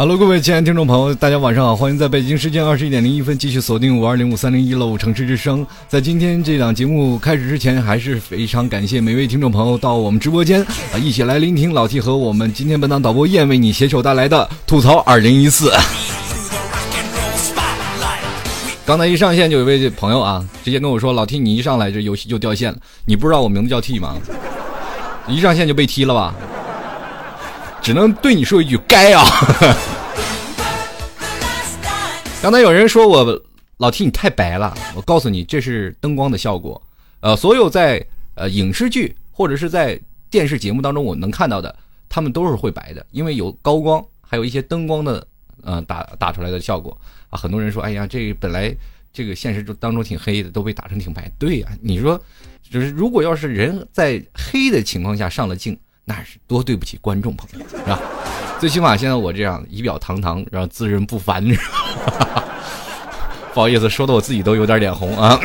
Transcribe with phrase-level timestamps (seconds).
[0.00, 5.66] Hello，各位亲爱的听众朋友，大家晚上好，欢迎在北京时间二十一点零一分继续锁定五二零五三零一楼城市之声。
[5.88, 15.72] 在今天这档节目开始之前，还是非常感谢每位听众朋友到我们直播间啊，一起来聆听老 T 和我们今天本档导播燕为你携手带来的吐槽二零一四。
[18.86, 24.14] 刚才一上线就有位朋友啊，直接跟我说：“老 T，你一上来这游戏就掉线了，你不知道我名字叫 T 吗？
[25.26, 26.32] 一上线就被踢了吧？”
[27.80, 29.24] 只能对你说一句该啊！
[32.40, 33.42] 刚才有人说我
[33.78, 36.80] 老提你太白了，我告诉你这是灯光的效果。
[37.18, 39.98] 呃，所有在呃影视剧或者是在
[40.30, 41.74] 电视节目当中我能看到的，
[42.08, 45.26] 他们都是会白的，因为有高光，还有一些灯光的
[45.62, 46.96] 呃打打出来的效果
[47.28, 47.36] 啊。
[47.36, 48.72] 很多人说，哎呀，这本来
[49.12, 51.28] 这个现实中当中挺黑的，都被打成挺白。
[51.40, 52.20] 对呀，你说
[52.62, 55.76] 就是如果要是人在黑的情况下上了镜。
[56.10, 58.00] 那是多对不起观众朋友，是吧？
[58.58, 61.44] 最起码现在我这样仪表堂堂，然后自认不凡，
[63.54, 65.38] 不好意思，说的我自己都有点脸红啊。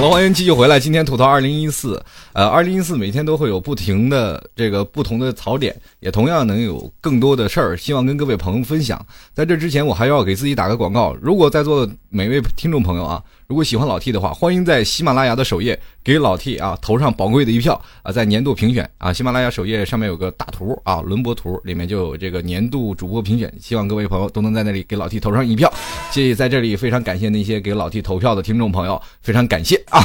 [0.00, 0.80] 好了，欢迎继续回来。
[0.80, 2.02] 今天吐槽二零一四，
[2.32, 9.04] 呃，二零一四每天都会有不停的这个不同的槽点，也同样能有更多的事儿，希望跟各位朋友分享。
[9.34, 11.14] 在这之前，我还要给自己打个广告。
[11.20, 25.70] 如果在座的每位听众朋友啊，如果喜欢老 T 的话，欢迎在喜马拉雅的首页给老 T 啊投上宝贵的一票啊，在年度评选啊，喜马拉雅首页上面有个大图啊，轮播图里面就有这个年度主播评选，希望各位朋友都能在那里给老 T 投上一票。
[26.10, 30.02] 谢谢，在这里非常感谢那些给老 T 投票的听众朋友，非常感谢啊。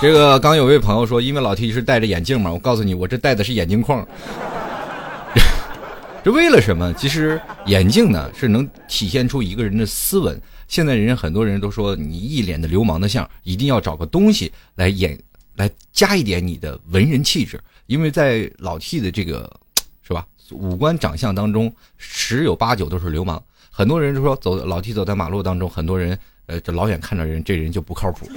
[0.00, 4.06] 这个刚有位朋友说，因为老 T 是戴着眼镜嘛，我告诉你，我这戴的是眼镜框。
[6.24, 6.92] 这为了什么？
[6.94, 10.40] 其实眼镜呢是能体现出一个人的斯文。
[10.68, 15.18] 现在人很多人都说你一脸的流氓的相，一定要找个东西来演，
[15.56, 17.58] 来加一点你的文人气质。
[17.86, 19.50] 因为在老 T 的这个
[20.06, 23.42] 是吧五官长相当中，十有八九都是流氓。
[23.78, 28.28] 很多人就说走老 T 走在马路当中，很多人呃这老远看着人，这人就不靠谱。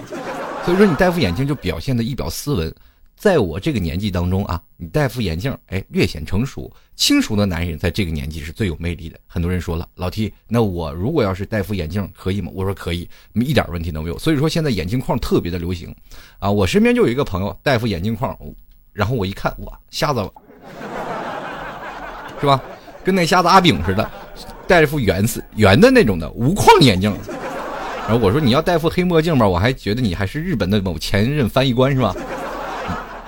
[0.63, 2.71] 所以说你戴副眼镜就表现的一表斯文。
[3.15, 9.19] 在我这个年纪当中啊，你戴副眼镜，哎，略显成熟、轻熟的男人，在这个年纪是最有魅力的。
[9.25, 12.51] 很多人说了，老 T，那我如果要是戴副眼镜可以吗？
[12.53, 14.19] 我说可以，一点问题都没有。
[14.19, 15.95] 所以说现在眼镜框特别的流行，
[16.37, 18.37] 啊，我身边就有一个朋友戴副眼镜框，
[18.93, 20.31] 然后我一看，哇，瞎子了，
[22.39, 22.61] 是吧？
[23.03, 24.11] 跟那瞎子阿炳似的，
[24.71, 27.13] 戴一副圆色圆的那种的无框眼镜。
[28.07, 32.15] 然后我说你要戴副黑墨镜吧，我还觉得你还是日本的某前任翻译官是吧？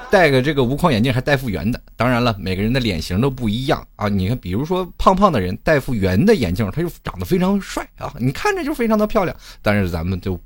[0.09, 4.07] 戴个这个无框眼镜还戴副圆的，当然了，每个人的脸型都不一样啊。
[4.07, 9.35] 你看，比如说胖胖的人戴副圆的眼镜，他就长得非常帅啊，你看着就非常的漂亮。
[9.61, 10.39] 但是咱们就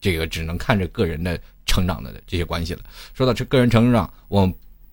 [0.00, 2.80] 这个只能看着个人的成长的这些关系了。
[3.14, 4.52] 说到这个人成长，我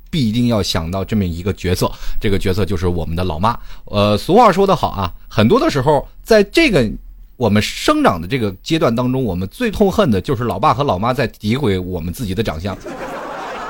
[0.09, 3.57] 必定要想到这么一个角色，这个角色就是我们的老妈。
[3.85, 6.89] 呃，俗话说得好啊，很多的时候在这个
[7.38, 12.77] 我们生长的这个阶段当中，我们最痛恨的就是老爸和老妈在诋毁我们自己的长相。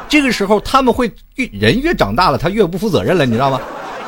[0.07, 3.61] 这个时候他们会越人越长大了，他越不负责任了，你知道吗？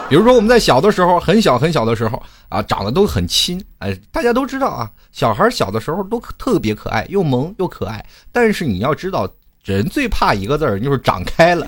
[0.09, 8.03] 比如说我们在小的时候，很小很小的时候啊，长得都很亲，哎，大家都知道啊，小孩小的时候都特别可爱，又萌又可爱。
[8.31, 9.29] 但是你要知道，
[9.63, 11.65] 人最怕一个字儿，就是长开了，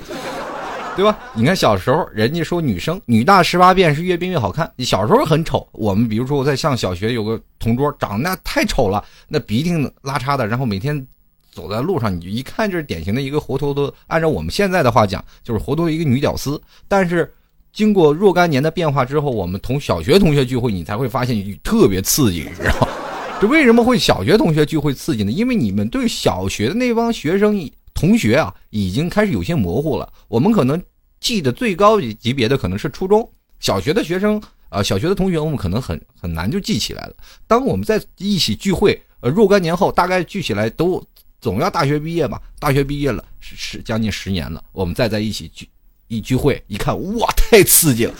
[0.96, 1.18] 对吧？
[1.34, 4.70] 你看小时候，人家说女生女大十八变，是越变越好看。
[4.76, 11.06] 你小时候很丑，我们比如说我在上小学，有个同桌长得那太丑了，那鼻涕拉碴的，然后每天。
[11.52, 16.60] 走在路上，你一看就是典型的一个活脱脱，按照我们现在的话讲，就是活脱一个女屌丝。
[16.88, 17.32] 但是
[17.72, 22.88] 经过若干年的变化之后，我们同小学同学聚会，你才会发现特别刺激，你知道吗？
[23.40, 25.30] 这为什么会小学同学聚会刺激呢？
[25.30, 27.56] 因为你们对小学的那帮学生
[28.04, 30.12] 同学啊，已经开始有些模糊了。
[30.28, 30.80] 我们可能
[31.20, 33.26] 记得最高级别的可能是初中
[33.60, 37.14] 小学的学生啊，小学的同学我们可能很很难就记起来了。
[37.46, 41.02] 当我们在一起聚会，呃，若干年后大概聚起来都
[41.40, 45.66] 总要大学毕业吧，大学毕业了是是将近十年了，我们再在一起聚
[46.08, 48.12] 一聚会一看，哇，太刺激了。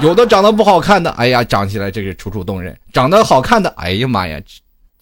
[0.00, 4.40] 有的长得不好看的，哎呀，长起来这个楚楚动人；长得好看的，哎呀妈呀，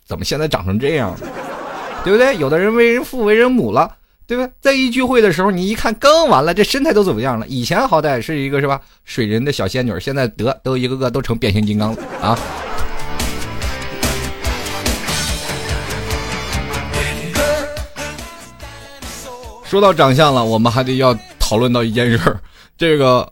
[0.07, 1.21] 怎么现在长成这样了？
[2.05, 2.35] 对不对？
[2.39, 3.97] 有的人为人父为人母了，
[4.29, 4.47] 对吧？
[4.61, 7.47] 在一聚会的时候，你一看更完了，这身材都怎么样了？
[7.49, 12.39] 以前好歹是一个是吧，水人的小仙女，现在得都一个个都成变形金刚了啊！
[19.65, 22.39] 说到长相了，我们还得要讨论到一件事儿，
[22.77, 23.27] 这个。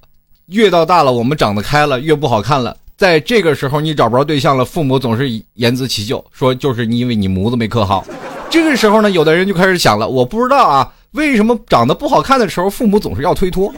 [0.46, 2.76] 越到大了，我们长得开了，越不好看了。
[2.96, 8.06] 在这个时候，你找不着对象了，父母总是言辞其咎，说就是因为你模子没刻好。
[8.48, 13.72] 这个时候呢，有的人就开始想了，我不知道啊，为什么长得不好看的时候，父母总是要推脱？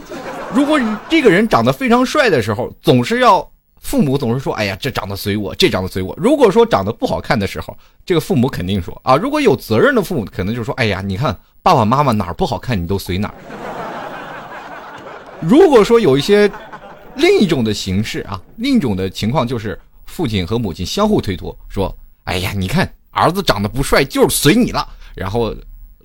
[0.53, 0.79] 如果
[1.09, 3.47] 这个人长得非常帅的时候，总是要
[3.81, 6.15] 父母总是说，哎呀，这长得随我，这长得随我。
[6.17, 7.75] 如果说长得不好看的时候，
[8.05, 13.35] 这个父母肯定说啊，如果有责任的父母，可能就说，哎呀，你看爸爸妈妈哪儿不好看，你都随哪儿。
[15.41, 16.51] 如果说有一些
[17.15, 21.95] 另一种的形式啊，另一种的情况就是父亲和母亲相互推脱，说
[22.25, 25.53] ：“哎呀，你看儿子长得不帅，就是随你了。”然后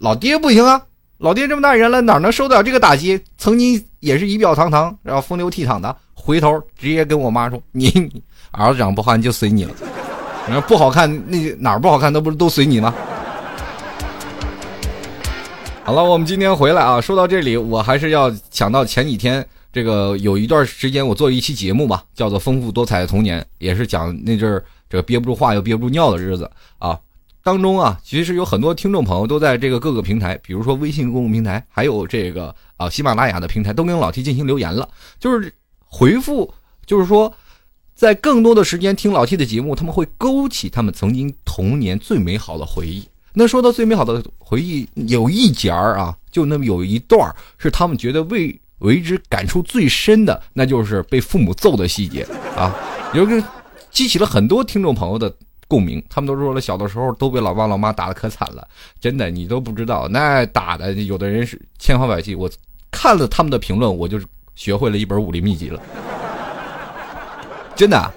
[0.01, 0.81] 老爹不行啊，
[1.19, 3.21] 老爹这么大人了，哪能受得了这个打击？
[3.39, 8.11] 曾经也是仪表堂堂，然后风流倜傥的，回头直接跟我妈说：“你
[8.51, 9.73] 儿子长不好看就随你了，
[10.47, 12.95] 你说不好看那哪儿不好看，那不是都随你吗？”
[15.85, 24.65] 好了，我们今天回来啊，说到这里，我还是要想到前几天这个有一段时间我做一期节目吧，叫做《丰富多彩的童年》，也是讲那阵儿
[24.95, 26.49] 这个憋不住话又憋不住尿的日子
[26.79, 26.97] 啊。
[27.43, 34.89] 当中啊，其实有很多听众朋友都在这个各个平台，比如说微信公共平台，还有这个啊喜马拉雅的平台，都跟老 T 进行留言了，
[35.19, 35.53] 就是
[35.85, 36.55] 回复，
[36.87, 37.35] 就是说
[37.97, 43.05] 在更多的时间听老 T 的节目，他们会勾起他们曾经童年最美好的回忆。
[43.33, 52.27] 那说到最美好的回忆，有一节儿啊，就那么有一段儿是他们觉得为为之感触最深的，那就是被父母揍的细节
[52.57, 52.75] 啊，
[53.13, 53.43] 有个
[53.95, 55.35] 激起了很多听众朋友的
[55.67, 56.05] 共鸣。
[56.11, 58.69] 他们都说了，小的时候都被老爸老妈打的可惨了，
[59.01, 62.35] 真的，你都不知道，那打的有的人是千方百计。
[62.35, 62.51] 我
[62.91, 64.21] 看了他们的评论，我就
[64.55, 65.81] 学会了一本武林秘籍了，
[67.75, 68.13] 真的。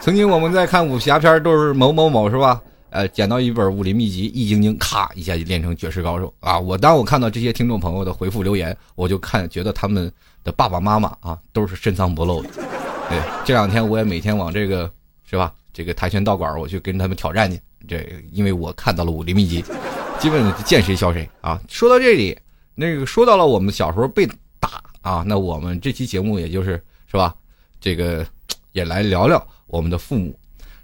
[0.00, 2.60] 曾经我们在看武侠片，都是某某某，是吧？
[2.90, 6.56] 呃，捡到一本武林秘籍《易筋经》，咔一下就练成绝世高手啊！
[6.56, 10.12] 我当我看到这些听众朋友的回复留言，我就看觉得他们
[10.44, 12.50] 的爸爸妈妈啊都是深藏不露的。
[13.08, 14.88] 对，这两天我也每天往这个
[15.34, 17.60] 是吧，这个跆拳道馆我去跟他们挑战去。
[17.88, 19.64] 这因为我看到了武林秘籍，
[20.20, 21.60] 基本见谁削谁啊！
[21.68, 22.38] 说到这里，
[22.76, 24.24] 那个说到了我们小时候被
[24.60, 27.34] 打啊，那我们这期节目也就是是吧，
[27.80, 28.24] 这个
[28.70, 30.32] 也来聊聊我们的父母。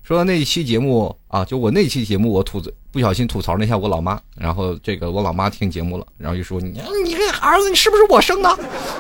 [0.03, 2.61] 说到那一期节目啊，就我那期节目，我吐
[2.91, 8.59] 不小心吐槽了一下我老妈，然后这个我老妈听节目了，然后就说：“你你这儿子，是不是我生的？”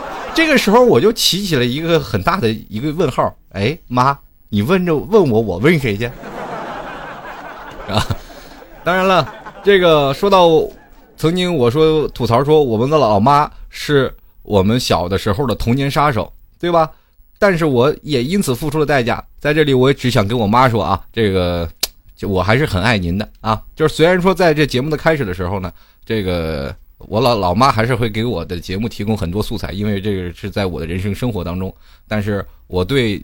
[0.32, 3.36] 这个时候我就起起了一个很大的一个问号。
[3.48, 4.16] 哎，妈，
[4.52, 6.06] 你问着问我，我问谁去？
[7.88, 8.04] 啊，
[8.84, 9.32] 当然了，
[9.64, 10.48] 这个说到
[11.16, 16.90] 曾经我说吐槽说我们的老妈是我们小的时候的童年杀手，对吧？
[17.38, 21.68] 但是我也因此付出了代价，在这里我也只想跟我妈说啊，这个，
[22.22, 23.62] 我还是很爱您的啊。
[23.76, 25.72] 就是虽然说在这节目的开始的时候呢，
[26.04, 31.72] 这个我老老妈还是会给我的节目提供很多素材，因为这个是在我的人生生活当中。
[32.08, 33.22] 但是我对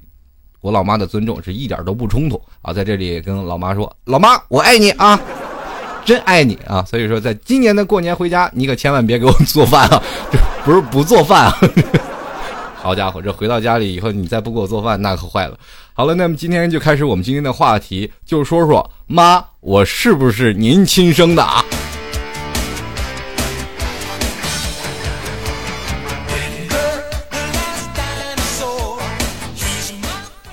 [0.67, 2.73] 我老妈的尊重是一点都不冲突啊。
[2.73, 5.17] 在这里跟老妈说，老妈，我爱你啊，
[6.05, 6.85] 真爱你啊。
[6.85, 10.03] 所以说，在今年的过年回家，你可千万别给我做饭啊，
[10.65, 11.57] 不是不做饭啊。
[12.83, 15.57] 好家伙，这回到家里以后，你再不给我做饭，那可坏了。
[15.95, 21.65] 好了，那么今天就开始我们今天的话题，就说说妈，我是不是您亲生的啊？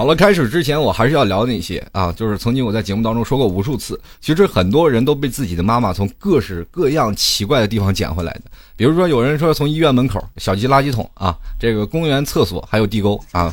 [0.04, 8.42] 好了，开始之前我还是要聊那些啊，就是曾经我在节目当中说过无数次，其实很多人都被自己的妈妈从各式各样奇怪的地方捡回来的。
[8.76, 13.50] 比如说，有人说从医院门口、小鸡垃圾桶啊，这个公园厕所，还有地沟啊。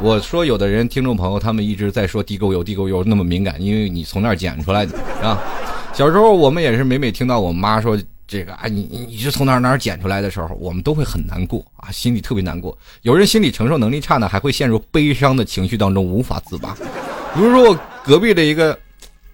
[0.00, 5.38] 我说，有的人听众朋友他们一直在说地沟油、地沟油那么敏感，因为你从那儿捡出来的啊。
[5.92, 12.76] 小时候我们也是每每听到我妈说这个啊，你你你是从哪哪儿捡出来的时候，我们都会很难过啊，心里特别难过。
[13.02, 16.74] 有人心理承受能力差呢，还会陷入悲伤的情绪当中无法自拔。
[17.34, 18.78] 比如说我隔壁的一个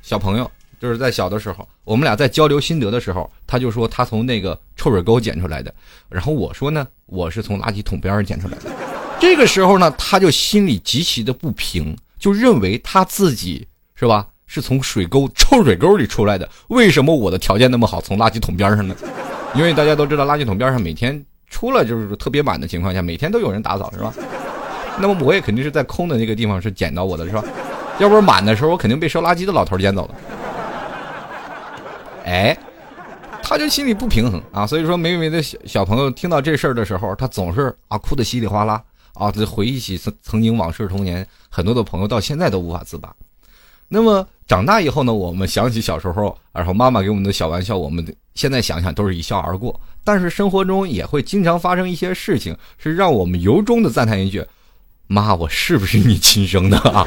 [0.03, 5.73] 小朋友，就是在小的时候，我们俩在交流心得的时候，他就说他从那个臭水沟捡出来的，
[6.09, 8.73] 然后我说呢，我是从垃圾桶边上捡出来的。
[9.21, 14.27] 这个时候呢，他就心里极其的不平，就认为他自己是吧？
[14.53, 18.93] 是从水沟臭水沟里出来的，为什么我的条件那么好，从垃圾桶边上呢？
[19.55, 24.13] 因为大家都知道，垃圾桶边上每天出了就是特别满的情况下，每天都有人打扫，是吧？
[24.99, 27.45] 那么我也肯定是在空的那个地方是捡到我的，是吧？
[28.01, 30.15] 要不是满的时候，我肯定被收垃圾的老头捡走了。
[32.25, 32.59] 哎，
[33.45, 38.83] 他就心里不平衡啊，所以说每每的小小朋友听到这事儿的时候，他总是啊哭得稀里哗啦
[39.15, 43.15] 啊，回忆起曾曾经往事童年，很多的朋友到现在都无法自拔。
[43.93, 48.05] 那么长大以后呢，我们想起小时候，然后妈妈给我们的小玩笑，我们
[48.35, 49.81] 现在想想都是一笑而过。
[50.03, 54.45] 但是生活中也会经常发生一些事情，是让我们由衷的赞叹一句
[55.07, 57.07] ：“妈，我是不是你亲生的啊？”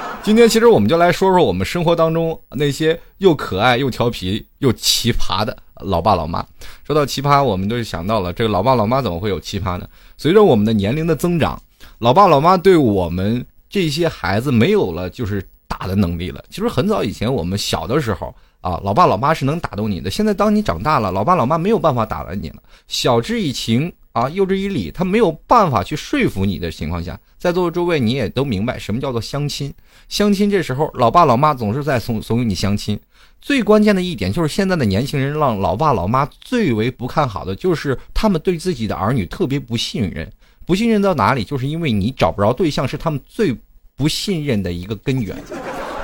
[0.24, 6.42] 今天其实我们就来说说我们生活当中那些又可爱又调皮又奇葩的老爸老妈。
[6.86, 9.86] 说到奇葩，我们就想到了这个老爸老妈怎么会有奇葩呢？
[10.16, 11.60] 随着我们的年龄的增长，
[11.98, 15.46] 老爸老妈对我们这些孩子没有了就是。
[15.68, 16.42] 打的能力了。
[16.50, 20.10] 其实很早以前，我们小的时候啊，老爸老妈是能打动你的。
[20.10, 22.56] 现在当你长大了，老爸老妈没有办法打了你了。
[22.88, 29.72] 晓之以情啊，诱之以理，他没有办法去说服你的情况下，在座的诸位你也都明白什么叫做相亲。
[30.08, 32.98] 相亲这时候，老爸老妈总是在怂怂恿你相亲。
[33.40, 40.28] 最关键的一点就是，现在的年轻人让老爸老妈最为不看好的，就是他们对自己的儿女特别不信任。
[40.66, 41.44] 不信任到哪里？
[41.44, 43.56] 就是因为你找不着对象，是他们最。
[43.98, 45.36] 不信任的一个根源，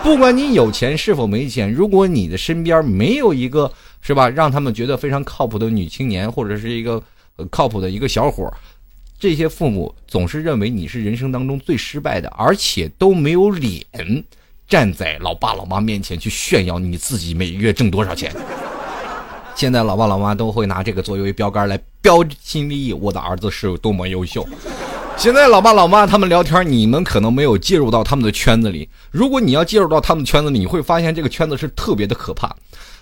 [0.02, 3.72] 不管你有钱是否没钱，如果你的身边没有一个
[4.02, 7.00] 是吧，让他们觉得非常靠谱的女青年，或者是一个
[7.50, 8.52] 靠谱的一个小伙
[9.16, 13.86] 这些父母总是认为你是人生当中最失败的，而且都没有脸
[14.66, 18.34] 站在老爸老妈面前去炫耀你自己每月挣多少钱。
[19.54, 24.44] 现在老爸老妈都会拿这个作为标杆来标新立异，我的儿子是有多么优秀。
[25.16, 28.86] 现在老爸老妈他们聊天，你们可能没有介入到他们的圈子里。
[29.10, 32.54] 如果你要介入到他们圈子里，你会发现这个圈子是特别的可怕。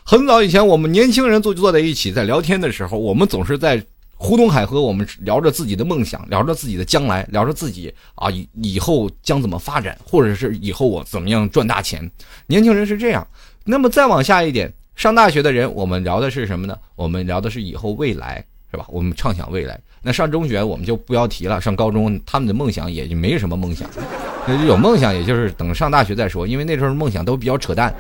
[0.05, 12.09] 很早以前，我们年轻人坐坐在一起在聊天的时候，我们总是在胡东海河，我们聊着自己的梦想，聊着自己的将来，聊着自己啊以以后将怎么发展，或者是以后我怎么样赚大钱。
[12.47, 13.27] 年轻人是这样。
[13.65, 16.77] 那么再往下一点，上大学的人，我们聊的是什么呢？
[16.95, 18.85] 我们聊的是以后未来，是吧？
[18.89, 19.79] 我们畅想未来。
[20.03, 23.89] 那上中学我们就不要提了，上高中他们的梦想也就没什么梦想，
[24.67, 27.95] 有梦想也就是等上大学再说，因为那时候梦想都比较扯淡，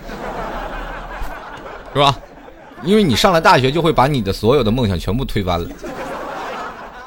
[1.92, 2.18] 是吧？
[2.82, 5.70] 因为你上了大学就会把你的所有的梦想全部推翻了。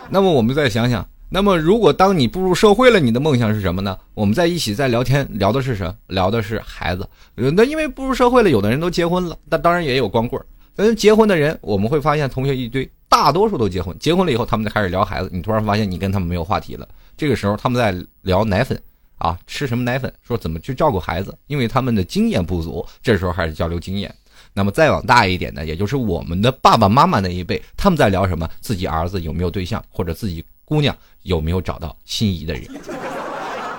[0.10, 3.98] 那么我们再想想，那么如果当你步入社会了，你的梦想是什么呢？
[4.13, 5.93] 我们在一起在聊天，聊的是什么？
[6.07, 7.05] 聊的是孩子。
[7.36, 10.41] 那因为步入社会了，有的人都结婚了，那当然也有光棍
[10.84, 10.86] 儿。
[10.86, 12.89] 但结婚的人，我们会发现同学一堆。
[13.08, 15.29] 大多数都结婚，结婚了以后，他们就开始聊孩子。
[15.32, 16.86] 你突然发现你跟他们没有话题了。
[17.15, 18.77] 这个时候，他们在聊奶粉
[19.17, 22.86] 啊，吃什么奶粉，说怎么去照顾孩子，因为他们的经验不足。
[23.01, 24.13] 这时候还是交流经验。
[24.53, 28.50] 那么再往大一点呢，也就是我们的爸爸妈妈那一辈，他们在聊什么？
[28.60, 32.63] 自己儿子有没有对象，或者自己姑娘有没有找到心仪的人？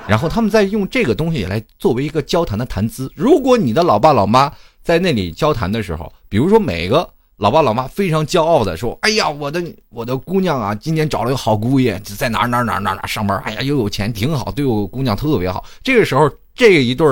[0.09, 3.11] 然后他们在用这个东西来作为一个交谈的谈资。
[3.15, 4.51] 如果你的老爸老妈
[4.87, 7.07] 在那里交谈的时候，比如说每个。
[7.39, 13.39] 老爸老妈非常骄傲的说：“哎呀，我的我的姑娘啊，今年找了个好姑爷，在哪哪哪哪哪上班。
[13.45, 17.07] 哎呀，又有钱，挺好，对我姑娘特别好。”这个时候，这一对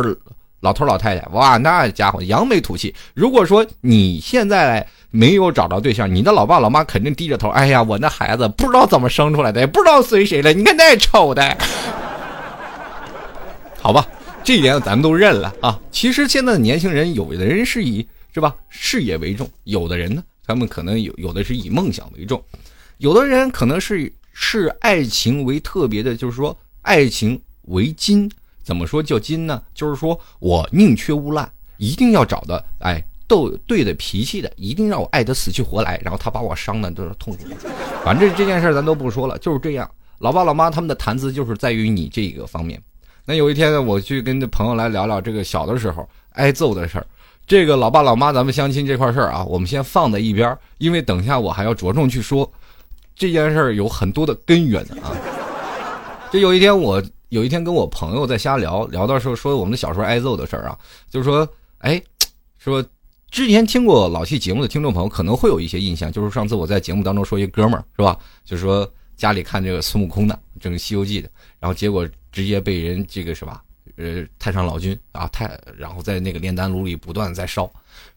[0.60, 2.94] 老头老太太，哇，那家伙扬眉吐气。
[3.12, 10.54] 如果说你现在没有找着对象，你的老爸老妈肯定低着头：“哎呀，我那孩子不知道怎么生出来的，也不知道随谁了。
[10.54, 11.54] 你看那丑的。
[13.78, 14.06] ”好吧，
[14.44, 15.80] 这一点咱们都认了啊。
[15.90, 18.06] 其实现在的年轻人，有的人是以。
[18.34, 18.52] 是吧？
[18.68, 22.42] 事业为重，有的人呢，他们可能有有的是以梦想为重，
[22.98, 28.28] 有的人可能是视爱情为特别的，就是说爱情为金。
[28.64, 29.62] 怎么说叫金呢？
[29.72, 37.44] 就是说我宁缺毋滥，一定要找的哎斗对的脾气的，一定让我爱得死去活来，然后他把我伤的都是痛苦。
[38.04, 39.88] 反正这件事咱都不说了，就是这样。
[40.18, 42.82] 老爸老妈他们的谈资就是在于你这个方面。
[43.24, 47.06] 那有一天呢，我去跟这朋友来聊聊这个小的时候挨揍的事儿。
[47.46, 52.50] 这个老爸老妈，咱们相亲这块事儿啊，我们先放在一边，因为等下我还要着重去说
[53.14, 55.12] 这件事儿有很多的根源啊。
[56.32, 60.78] 就有一天我有一天跟我朋友在瞎聊，聊到时候说我们的小时候挨揍的事儿啊，
[61.10, 61.46] 就是说，
[61.78, 62.02] 哎，
[62.58, 62.84] 说
[63.30, 71.28] 之前听过老戏节目的听众朋友可能会有一些印象，就是上次我在节目当中说一哥们儿是吧，就是说家里看这个孙悟空的，这个《西游记》的，
[71.58, 73.62] 然后结果直接被人这个是吧，
[73.96, 77.70] 呃，太上老君啊太，然后在那个炼丹炉里不断在烧，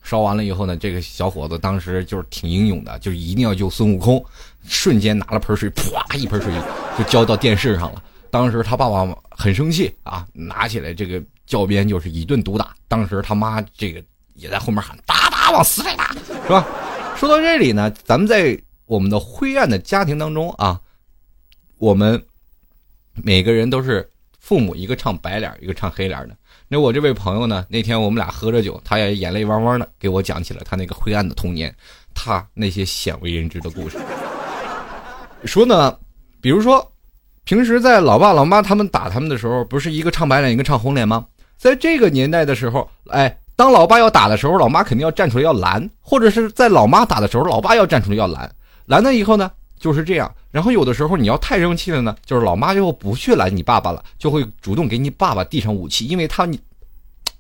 [0.04, 4.24] 烧完了以后呢，这个小伙子当时就是挺英勇的，就是一定要救孙悟空，
[4.68, 6.54] 瞬间拿了盆水，啪一盆水
[6.98, 8.04] 就浇到电视上了。
[8.30, 12.76] 当时他爸爸很生气啊，拿起来这个教鞭就是一顿毒打。
[12.88, 14.04] 当时他妈这个。
[14.40, 16.64] 也在后面喊打打往死里打，是吧？
[17.18, 20.80] 说到这里呢，咱们在我们的灰暗的家庭当中啊，
[21.78, 22.22] 我们
[23.14, 24.08] 每个人都是
[24.40, 26.36] 父母一个唱白脸，一个唱黑脸的。
[26.68, 31.74] 那我这位朋友呢，那天我们俩喝着酒，他也眼泪汪汪的给我讲起了他那个灰暗的童年，
[32.14, 33.98] 他那些鲜为人知的故事。
[35.46, 35.98] 说呢，
[36.42, 36.92] 比如说
[37.44, 41.26] 平时在老爸老妈他们打他们的时候，不是一个唱白脸，一个唱红脸吗？
[41.58, 43.38] 在这个年代的时候，哎。
[43.58, 48.48] 当老爸要打的时候，老妈肯定要站出来要拦，或者是在老妈打的时候，老爸要站出来要拦。
[48.86, 50.34] 拦了以后呢，就是这样。
[50.52, 56.60] 然后有的时候你要太生气了呢，就是老妈就不去拦你爸爸了，就会主动给你爸爸递上武器，因为他你，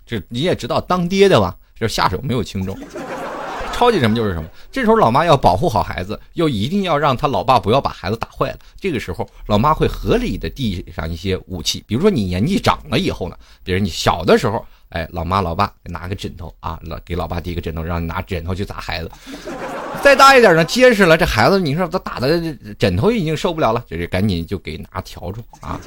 [0.05, 2.77] 这你也知道，当爹的吧，这下手没有轻重，
[3.73, 4.49] 超级什么就是什么。
[4.71, 8.59] 这时候老妈要保护好孩子，又一定要让他老爸不要把孩子打坏了。
[8.79, 14.65] 这个时候老妈会合理的递上一些武器，比如说你年纪长了以后呢，比如你小的时候。
[14.89, 19.11] 哎，老妈老爸拿个枕头啊，老给老爸递个枕头，让你拿枕头去砸孩子。
[20.07, 22.41] 再大一点呢，结实了，这孩子你说他打的
[22.79, 25.77] 枕头已经受不了了，这是赶紧就给拿笤帚啊。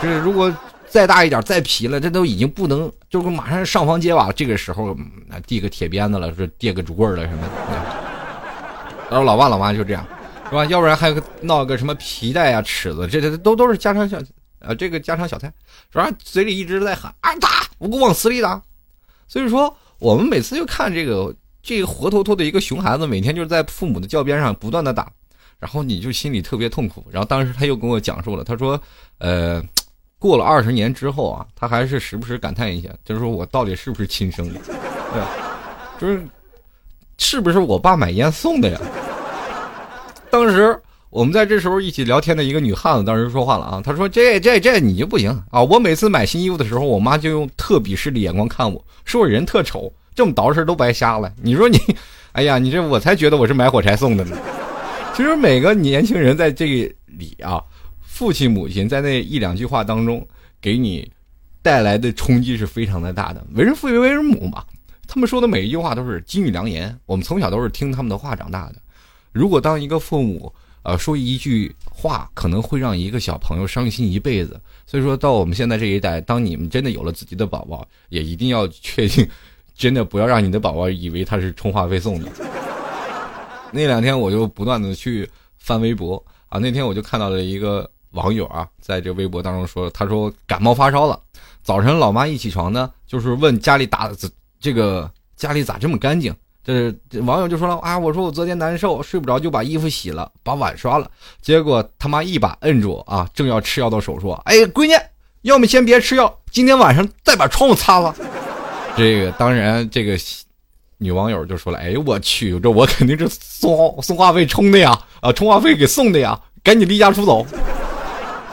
[0.00, 0.54] 这如果
[0.88, 4.30] 再大一点，再皮了，这都已经不能，就是马上上房揭瓦。
[4.30, 4.96] 这个时候
[5.44, 7.48] 递个铁鞭子了，说递个竹棍了什么的。
[9.10, 10.06] 然后老爸老妈就这样，
[10.48, 10.64] 是吧？
[10.66, 14.18] 要不然还有个闹个什么皮带啊、尺子，这这都都是家常小。
[14.60, 15.52] 啊，这个家常小菜，
[15.92, 16.08] 是吧？
[16.20, 18.62] 嘴里一直在喊啊打，我给我往死里打。
[19.26, 21.34] 所以说，我们每次就看这个
[21.68, 25.12] 这个活脱脱的一个熊孩子，每天就是在父母的教鞭上不断的打，
[25.58, 27.04] 然后你就心里特别痛苦。
[27.10, 28.80] 然后当时他又跟我讲述了，他说，
[29.18, 29.62] 呃，
[30.18, 34.58] 过了二十年之后啊，他还是时不时感叹一下，就是说我到底是不是亲生的？
[35.12, 35.22] 对，
[36.00, 36.26] 就是
[37.18, 38.80] 是不是我爸买烟送的呀？
[40.30, 40.74] 当时。
[41.10, 45.62] 我们在这时候一起聊天的一个女汉子当时说话了啊，她说：“这这这你就不行啊！
[45.62, 51.32] 我每次买新衣服的时候，我妈就用特鄙视的眼光看我，说我人特丑，这么捯饬都白瞎了。
[51.40, 51.78] 你说你，
[52.32, 54.36] 哎呀，你这我才觉得我是买火柴送的呢。
[55.14, 57.62] 其实每个年轻人在这里啊，
[58.02, 60.26] 父亲母亲在那一两句话当中
[60.60, 61.08] 给你
[61.62, 63.46] 带来的冲击是非常的大的。
[63.54, 64.64] 为人父为为人母嘛，
[65.06, 68.74] 他们说的每一句话都是金玉良言，我们从小都是听他们的话长大的。
[69.30, 70.52] 如果当一个父母，
[70.82, 79.28] 呃，说一句话可能会让一个小朋友伤心一辈子，所以说到我们现在这一代，当你们真的有了自己的宝宝，也一定要确定，
[79.78, 82.28] 真的不要让你的宝宝以为他是充话费送的。
[83.70, 91.18] 那两天我就不断的去翻微博啊，那天我就看到了一个网友啊，在这微博当中说，他说感冒发烧了，
[91.62, 94.10] 早晨老妈一起床呢，就是问家里打
[94.58, 96.34] 这个家里咋这么干净。
[96.64, 101.10] 这网友就说了啊，我说我昨天难受，睡不着，就把衣服洗了，把碗刷了，
[101.40, 104.92] 结果他妈一把摁住啊，正要吃药的手说，哎，闺女，
[105.42, 108.14] 要么先别吃药，今天晚上再把窗户擦了。
[108.98, 110.18] 这个当然，这个
[110.98, 117.46] 女网友就说了，哎呦我去，这我肯定是送送话费充的呀，啊，充话费给送的呀，赶紧离家出走，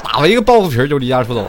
[0.04, 1.46] 打了一个报复皮就离家出走。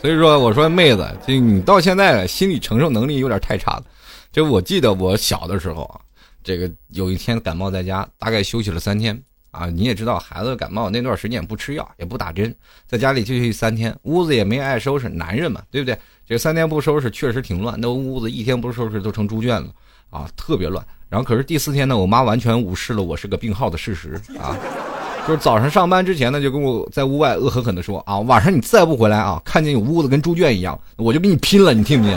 [0.00, 3.84] 所以说，我说妹子，这你到现在心理承受能力有点太差了。
[4.30, 5.98] 就我记得我小的时候啊，
[6.44, 9.18] 这个有一天感冒在家，大概休息了三天
[9.50, 9.66] 啊。
[9.66, 12.54] 你也知道，孩子感冒那段时间也不吃药，也不打针，
[12.86, 15.98] 在家里休息三天，屋子也没爱收拾，男人嘛，对不对？
[16.26, 17.74] 这三天不收拾，确实挺乱。
[17.80, 19.68] 那屋子一天不收拾都成猪圈了
[20.10, 20.84] 啊，特别乱。
[21.08, 24.56] 然后可是第四天呢，我妈完全无视了我是个病号的事实啊，
[25.26, 32.16] 就是早上上班之前呢，就跟我在屋外恶狠狠地说啊，晚上你再不回来啊，看见有屋子跟猪圈一样，我就跟你拼了，你听不听？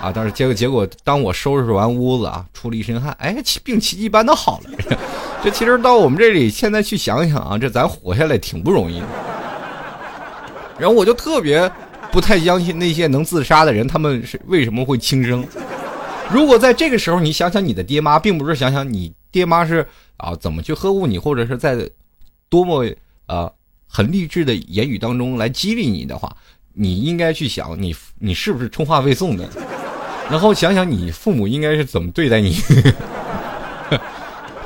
[0.00, 0.10] 啊！
[0.12, 4.98] 但是结果结果，当我收拾完屋子啊，出了一身汗，哎，病奇迹般的好了。
[5.42, 9.06] 这其实到我们这里，现在去想想啊，这咱活下来挺不容易的。
[10.78, 11.70] 然后我就特别
[12.10, 15.44] 不太相信那些能自杀的人，他们是为什么会轻生？
[16.30, 21.76] 如果在这个时候，你想想你的爹妈，并不是想想你爹妈是啊怎么去呵护你，或者是在
[22.48, 22.86] 多么
[23.26, 23.50] 啊
[23.88, 26.34] 很励志的言语当中来激励你的话，
[26.72, 29.48] 你应该去想你你是不是充话费送的？
[30.30, 32.56] 然后想想你父母应该是怎么对待你，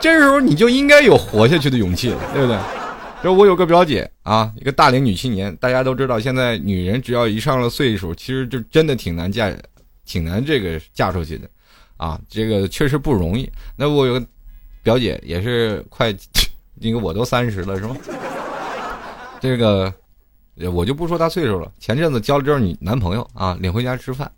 [0.07, 2.57] 这时候你就应该有活下去的勇气了，对不对？
[3.25, 9.53] 就我有个表姐啊，一个大龄女青年，大家都知道，现在女人只要一上了岁数，其实就真的挺难嫁
[10.05, 11.51] 挺难这个嫁出去的，
[11.97, 13.51] 啊，这个确实不容易。
[13.75, 14.25] 那我有个
[14.81, 16.15] 表姐也是快，
[16.77, 17.97] 那个我都三十了是吗？
[19.41, 19.93] 这个
[20.73, 21.69] 我就不说她岁数了。
[21.81, 24.31] 前阵子交了这女男朋友啊，领回家吃饭，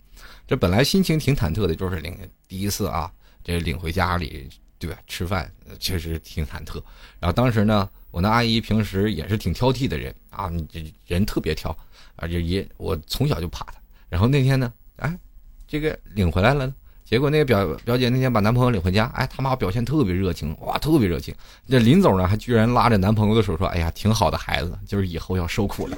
[0.47, 2.17] 这本来心情挺忐忑的，就是领
[2.49, 3.11] 第一次啊，
[3.45, 4.97] 这领回家里对吧？
[5.07, 6.83] 吃饭确实挺忐忑。
[7.19, 11.77] 然后当时呢，我那阿姨平时也是挺挑剔的人啊，这人特别挑，
[12.17, 13.75] 而且也我从小就怕她。
[14.09, 15.19] 然后那天呢，哎，
[15.67, 16.73] 这个领回来了，
[17.05, 21.35] 结果那个表表姐那天把男朋友领回家，哎，他妈表现特别热情，哇，特别热情。
[21.69, 25.97] 这林总呢，还居然拉着男朋友的手说：“哎呀，挺好的孩子，就是以后要受苦了。”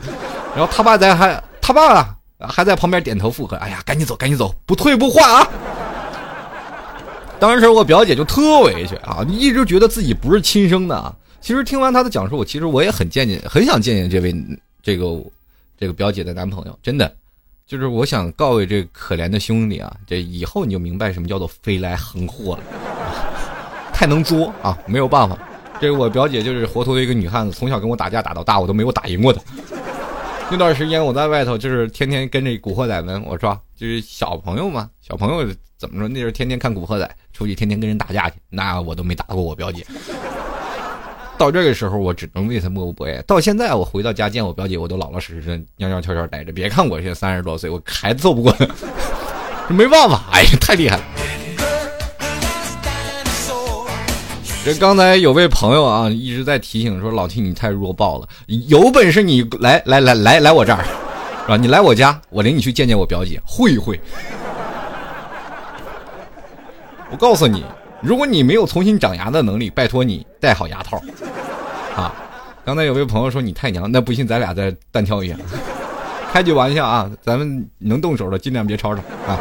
[0.56, 2.16] 然后他爸在还他爸
[2.48, 5.46] 还在旁边点头附和：“哎呀，赶紧走，赶紧走，不退不换啊！”
[7.40, 11.12] 当时我表姐就特委屈啊，一直觉得自己不是亲生的啊。
[11.40, 14.34] 其实听完她的讲述，我其实我也很见见，很想见见这位
[14.82, 15.06] 这个
[15.78, 17.10] 这个表姐的男朋友，真的。
[17.66, 22.62] 就是我想告诉这可怜的兄弟啊，这以后你就明白什么叫做飞来横祸了，
[23.94, 25.38] 太能作啊，没有办法。
[25.80, 29.40] 这个我表姐就是活脱的一个女汉子，从小跟我打架打到大，我都没有打赢过她。
[30.50, 35.48] 那段时间我在外头就是天天跟着古惑仔们，我说就是小朋友嘛，小朋友
[35.78, 36.08] 怎么说？
[36.08, 37.08] 那时候天天看古惑仔，
[37.40, 39.82] 出去天天跟人打架去，那我都没打过我表姐。
[41.38, 43.24] 到这个时候，我只能为他默默不言。
[43.26, 46.52] 到现在，我回到家见我表姐，我都老老实实的、蔫蔫悄悄待着。
[46.52, 51.02] 别看我现在三十多岁，我还揍不过他，没办法，哎呀，太厉害了。
[54.66, 58.28] 这刚才有位朋友啊，一直在提醒说：“老 T 你太弱爆了，
[58.68, 61.56] 有本事你来来来来来我这儿，是吧？
[61.56, 63.98] 你来我家，我领你去见见我表姐，会一会。
[67.10, 67.64] 我告诉你。”
[68.02, 70.96] 如果你没有重新长牙的能力，拜托你戴好牙套，
[71.94, 72.14] 啊！
[72.64, 75.36] 刚才有位朋友说你太娘，那不信咱俩再单挑一下，
[76.32, 77.10] 开句玩笑啊！
[77.20, 79.38] 咱们能动手的尽量别吵吵啊！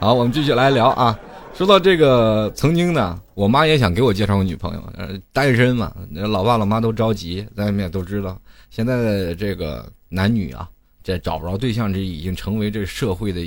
[0.00, 1.16] 好，我们继续来聊啊。
[1.54, 8.36] 说到这个，曾经呢，我妈也想给我介绍个女朋友，呃，单身嘛，老爸老妈都着急，咱们也都知道，
[8.68, 10.68] 现在的这个男女啊，
[11.04, 13.40] 这找不着对象，这已经成为这社会的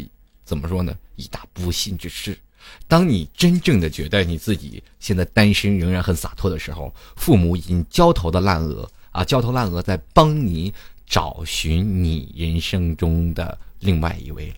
[0.52, 2.38] 怎么说呢，一大不幸之事。
[2.86, 10.74] 当你真正的觉得你自己现在单身仍然很洒脱的时候，父母已经焦头的烂额啊，焦头烂额在帮你
[11.08, 14.56] 找寻你人生中的另外一位了。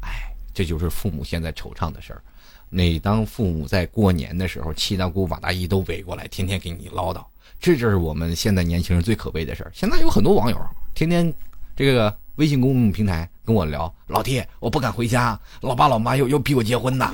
[0.00, 2.20] 哎，这就是父母现在惆怅的事儿。
[2.68, 7.24] 每当父母在过年的时候，七大姑八大姨都围过来，天天给你唠叨，
[7.60, 9.70] 这就是我们现在年轻人最可悲的事儿。
[9.72, 10.60] 现在有很多网友
[10.94, 11.32] 天天
[11.76, 12.12] 这个。
[12.38, 17.10] 微信公众平台跟我聊，老弟，我不敢回家，老爸老妈又又逼我结婚呢。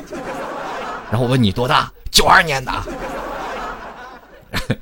[1.09, 1.93] 然后我问你多大？
[2.11, 2.73] 九二年的。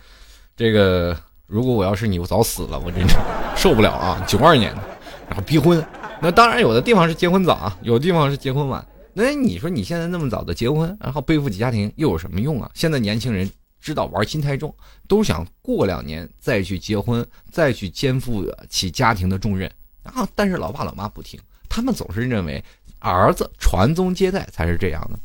[0.56, 1.14] 这个
[1.46, 3.14] 如果我要是你，我早死了，我真是
[3.54, 4.24] 受不了啊！
[4.26, 4.82] 九二年的，
[5.28, 5.84] 然后逼婚，
[6.22, 8.82] 那当然有的地方是结婚早啊，有的地方是结婚晚。
[9.12, 12.70] 那你说你现在那么早的结婚，然后背负起家庭又有什么用啊？
[12.72, 14.74] 现在年轻人知道玩心太重，
[15.06, 19.70] 都想过两年再去结婚，再去肩负起家庭的重任。
[20.04, 20.26] 啊！
[20.34, 21.38] 但是老爸老妈不听，
[21.68, 22.62] 他们总是认为
[22.98, 25.18] 儿子传宗接代才是这样的。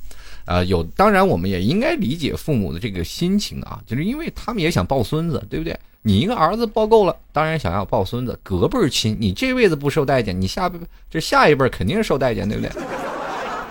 [0.45, 5.77] 呃，有当然我们也应该理解父母的这个心情啊，就是因为他们也想抱孙子，对不对？
[6.03, 9.17] 你一个儿子抱够了，当然想要抱孙子，隔辈儿亲。
[9.19, 12.71] 你这辈子不受待见，你下辈这下一辈肯定受待见，对不对？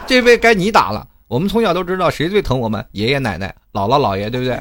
[0.06, 1.08] 这辈该你打了。
[1.28, 4.60] 我们从小都知道谁最疼我们，爷爷奶奶、姥姥姥爷，对不对？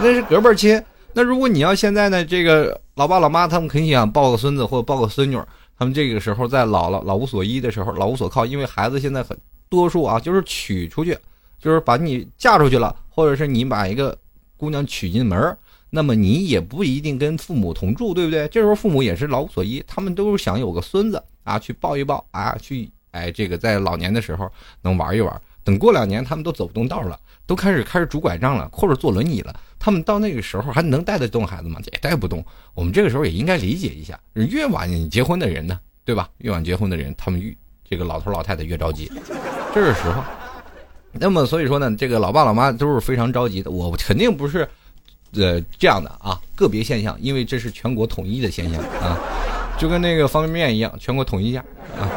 [0.00, 0.82] 那是隔辈儿亲。
[1.14, 5.38] 那如果你要现在呢，这个老爸老妈他们肯定想抱个孙子或者抱个孙女，
[5.78, 9.36] 他们这个时候在老了老无所依的时候，老无所靠，因为孩子现在很
[9.68, 11.16] 多数啊，就是娶出去，
[11.58, 14.16] 就是把你嫁出去了，或者是你把一个
[14.56, 15.56] 姑娘娶进门，
[15.90, 18.48] 那么你也不一定跟父母同住，对不对？
[18.48, 24.50] 这时候父母也是老无所依，他们都是想有个孙子啊，去抱一抱啊，去哎这个在老年的时候
[24.82, 25.40] 能玩一玩。
[25.64, 27.18] 等过两年，他们都走不动道了，
[27.52, 29.54] 都开始开始拄拐杖了，或者坐轮椅了。
[29.78, 31.78] 他们到那个时候还能带得动孩子吗？
[31.92, 32.42] 也带不动。
[32.72, 36.30] 我们这个时候也应该理解一下，越晚结婚的人呢，对吧？
[36.38, 37.54] 越晚结婚的人，他们越
[37.86, 39.12] 这个老头老太太越着急，
[39.74, 40.24] 这是实话。
[41.12, 43.70] 那么所以说呢，这个老爸老妈都是非常着急的。
[43.70, 44.66] 我肯定不是，
[45.34, 49.20] 呃，这样的啊，个别现象，因为这是全国统一的现象啊，
[49.78, 51.62] 就跟那个方便面一样，全国统一价
[52.00, 52.08] 啊。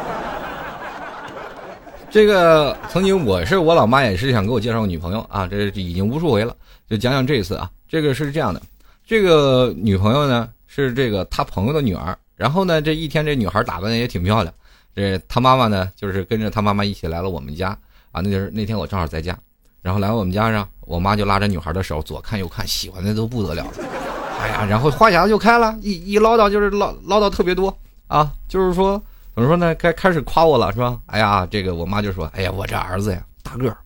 [2.08, 6.56] 这个曾经我是我老妈也是想给我介绍个女朋友啊，这已经无数回了，
[6.88, 7.70] 就讲讲这一次啊。
[7.88, 8.62] 这个是这样的，
[9.06, 14.54] 这个女朋友呢是这个他朋友的女儿，然后呢这一天这女孩打扮的也挺漂亮，
[14.94, 17.76] 这他妈妈呢就是跟着他妈妈一起来了我们家
[18.12, 19.36] 啊，那就是那天我正好在家，
[19.82, 23.66] 然后来我们家上，我妈就拉着女孩的手左看右看，喜欢的都不得了，
[24.40, 29.02] 哎呀，然后话匣子就开了，一一唠叨就是唠唠叨特别多啊，就是说。
[29.36, 29.74] 怎么说呢？
[29.74, 30.98] 该开始夸我了是吧？
[31.04, 33.76] 哎呀，这个我妈就说：“哎呀，我这儿子呀，大个儿，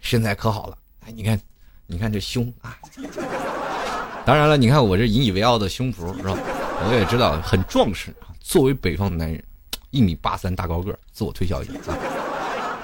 [0.00, 0.78] 身材可好了。
[1.00, 1.40] 哎，你看，
[1.88, 2.78] 你看这胸啊。
[4.24, 6.38] 当然了，你看我这引以为傲的胸脯是吧？
[6.86, 8.14] 我也知道很壮实。
[8.38, 9.42] 作为北方的男人，
[9.90, 11.92] 一米八三大高个，自我推销一下，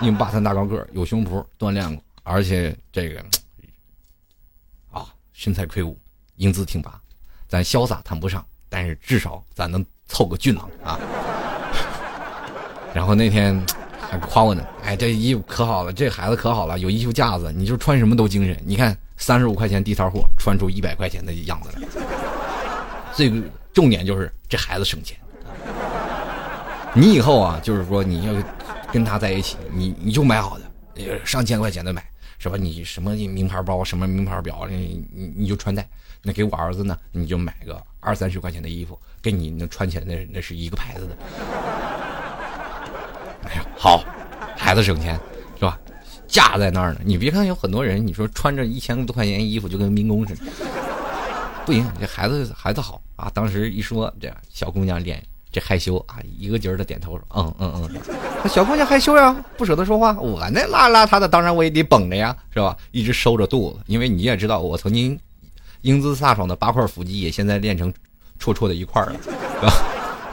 [0.01, 3.25] 一米八三大高个，有胸脯，锻炼过，而且这个
[4.91, 5.97] 啊，身材魁梧，
[6.35, 7.01] 英姿挺拔。
[7.47, 10.99] 咱潇洒谈不上，但是至少咱能凑个俊朗啊。
[12.97, 13.55] 然后那天
[14.09, 18.57] 还夸我呢，哎，这衣服可好了，这孩子可好了，有衣服架子，你就穿什么都精神。
[18.65, 21.87] 你看，三十五块钱地摊货，穿出一百块钱的样子来。
[23.13, 23.31] 最
[23.75, 25.15] 重点就是这孩子省钱。
[26.95, 28.33] 你以后啊，就是说你要
[28.91, 32.03] 跟他在一起，你你就买好的，上千块钱的买，
[32.39, 32.57] 是吧？
[32.57, 35.87] 你什么名牌包，什么名牌表，你你你就穿戴。
[36.23, 41.17] 那给我儿子呢，你就买个二三十块钱的衣服，跟你那穿起来那那是一个牌子的。
[43.77, 44.05] 好，
[44.57, 45.19] 孩子省钱
[45.59, 45.79] 是吧？
[46.27, 47.01] 架在那儿呢。
[47.05, 50.41] 你别看有很多人，你说穿着一千多块钱衣服就跟民工似的，
[51.65, 53.31] 不行，这孩子孩子好啊。
[53.33, 55.23] 当时一说，这小姑娘脸。
[55.53, 58.01] 这害羞啊，一个劲儿的点头说：“嗯嗯嗯。”
[58.45, 60.13] 那小姑娘害羞呀，不舍得说话。
[60.21, 62.77] 我那邋邋遢的，当然我也得绷着呀，是吧？
[62.91, 65.19] 一直收着肚子，因为你也知道，我曾经
[65.81, 67.91] 英姿飒爽的八块腹肌，也现在练成
[68.39, 69.73] 绰绰的一块了，是吧？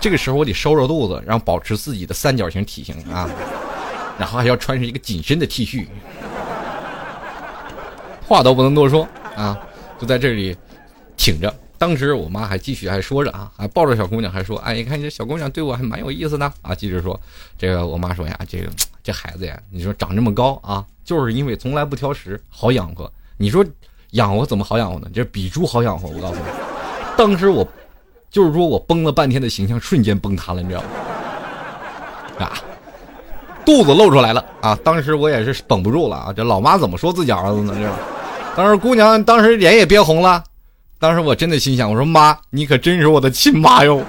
[0.04, 3.30] 这个时候我得收着肚子，然后保持自己的三角形体型啊，
[4.20, 5.88] 然后还要穿上一个紧身的 T 恤，
[8.28, 9.58] 话都不能多说啊，
[9.98, 10.58] 就在这里
[11.16, 11.56] 挺着。
[11.78, 17.18] 当时我妈还继续还说着啊，还抱着小姑娘还说：“哎，你看这小姑娘对我还蛮有意思的啊。”接着说，
[17.58, 18.70] 这个我妈说呀：“这个
[19.02, 23.10] 这孩子呀，你说长这么高啊，就是因为从来不挑食，好养活。
[23.38, 23.66] 你说
[24.12, 25.08] 养活怎么好养活呢？
[25.14, 26.10] 这比猪好养活。
[26.10, 26.46] 我告诉你，
[27.18, 27.66] 当时我
[28.34, 30.88] 就是说我崩了半天的形象瞬间崩塌了，你知道吗？
[32.40, 32.52] 啊，
[33.64, 34.76] 肚子露出来了啊！
[34.84, 36.34] 当时我也是绷不住了啊！
[36.36, 37.76] 这老妈怎么说自己儿子呢？
[37.76, 37.88] 这
[38.58, 40.44] 当时姑娘当时脸也憋红了。”
[41.00, 44.02] 当时我真的心想，我说妈，你可真是我的亲妈哟。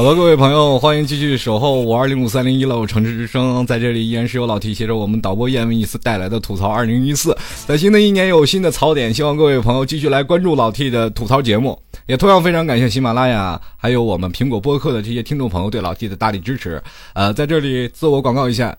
[0.00, 7.36] 好了，各位朋友，欢迎继续守候五二零五三零一楼城市之声，在这里依然是由老 T 携着我们导播叶文一思带来的吐槽二零一四。
[7.66, 11.78] 在新的一年有新的槽点，希望各位朋友继续来关注老 T 的吐槽节目。
[12.06, 16.82] 也同样非常感谢喜马拉雅还有我们苹果播客的这些听众朋友对老 T 的大力支持。
[17.12, 18.74] 呃，在这里自我广告一下，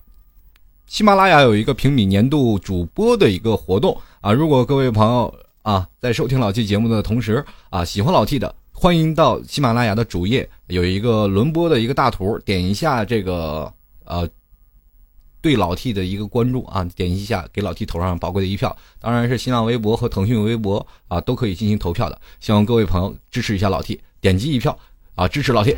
[0.88, 5.32] 喜马拉雅有一个评比年度主播的一个活动啊，如果各位朋友
[5.62, 8.56] 啊在收听老 T 节目的同时啊喜欢老 T 的。
[8.82, 13.72] 欢迎到喜马拉雅的主页，有一个轮播的一个大图，点一下这个
[14.06, 14.28] 呃，
[15.40, 18.76] 对老 T 的一个关注啊，点击一下给老 T 投上宝贵的一票。
[19.00, 22.20] 当然是新浪微博和腾讯微博啊都可以进行投票的。
[22.40, 24.76] 希望各位朋友支持一下老 T，点击一票
[25.14, 25.78] 啊，支持老 T。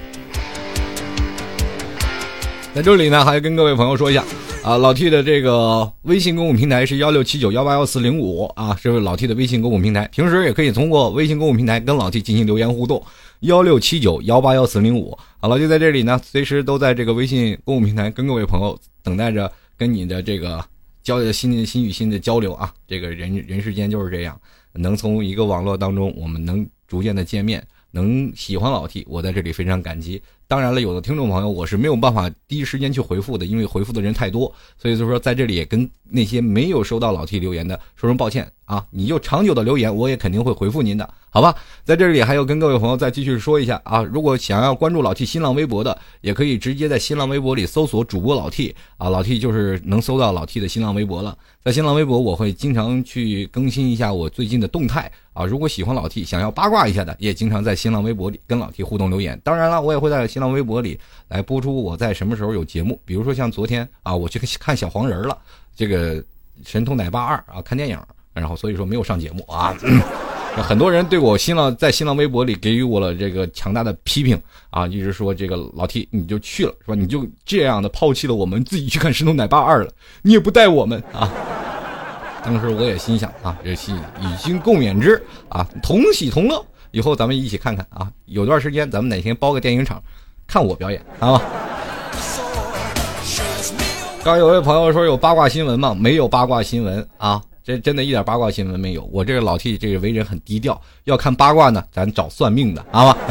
[2.73, 4.25] 在这里呢，还跟各位朋友说一下。
[4.63, 10.07] 啊，老 T 的这个微信公共平台是幺六七九幺八幺四零五啊，是老 T 的微信公共平台。
[10.07, 13.03] 平时也可以通过微信公共平台跟老 T 进行留言互动，
[13.41, 15.15] 幺六七九幺八幺四零五。
[15.39, 20.63] 好，老 T 在这里呢，随时都在这个微信公共平台跟各位朋友等待着跟你的这个
[21.03, 22.73] 交流心心与心的交流啊。
[22.87, 24.39] 这个人人世间就是这样，
[24.71, 30.19] 能从一个网络当中，我们能逐渐的见面，能喜欢老 T，我在这里非常感激。
[30.53, 38.47] 当然了，有的听众朋友我是没有办法第一时间去回复的，因为回复的人太多，所以就说在这里也跟那些没有收到老 T 留言的说声抱歉。
[38.65, 38.85] 啊！
[38.89, 41.53] 你就长久的留言，我也肯定会回复您的，好吧？
[41.83, 51.37] 在这里还要跟各位朋友再继续说一下啊，如果想要关注老 T 新浪微博的，也可以直接在新浪微博里搜索主播老 T 啊，老 T 就是能搜到老 T 的新浪微博了。
[51.63, 55.45] 在新浪微博，我会经常去更新一下我最近的动态啊。
[55.45, 59.39] 如果喜欢老 T，想要八卦一下的，也经常在新浪微博里跟老 T 互动留言。
[59.43, 60.99] 当然了，我也会在新浪微博里
[61.29, 65.37] 来播出我在什么时候有节目，比如说像昨天啊，我去看小黄人了，
[65.75, 66.21] 这个
[66.65, 67.97] 《神偷奶爸二》啊，看电影，
[68.33, 69.75] 然后所以说没有上节目啊。
[70.55, 76.93] 很多人对我新浪在新浪微博里给予我了这个强大的批评啊，一直说这个老 T 你就去了是吧？
[76.93, 79.91] 你就这样的抛弃了我们自己去看《神偷奶爸二》了，
[80.21, 81.27] 你也不带我们啊。
[82.45, 85.19] 当时我也心想啊，这戏已经共勉之
[85.49, 88.11] 啊，同喜同乐，以后咱们一起看看啊。
[88.25, 89.99] 有段时间咱们哪天包个电影场，
[90.45, 91.41] 看我表演啊。
[94.23, 95.97] 刚有位朋友说有八卦新闻吗？
[95.99, 99.07] 没有八卦新闻啊，这真的一点八卦新闻没有。
[99.11, 103.17] 我这个老 T 这个为人很低调，要看八卦呢，咱找算命的，好吧？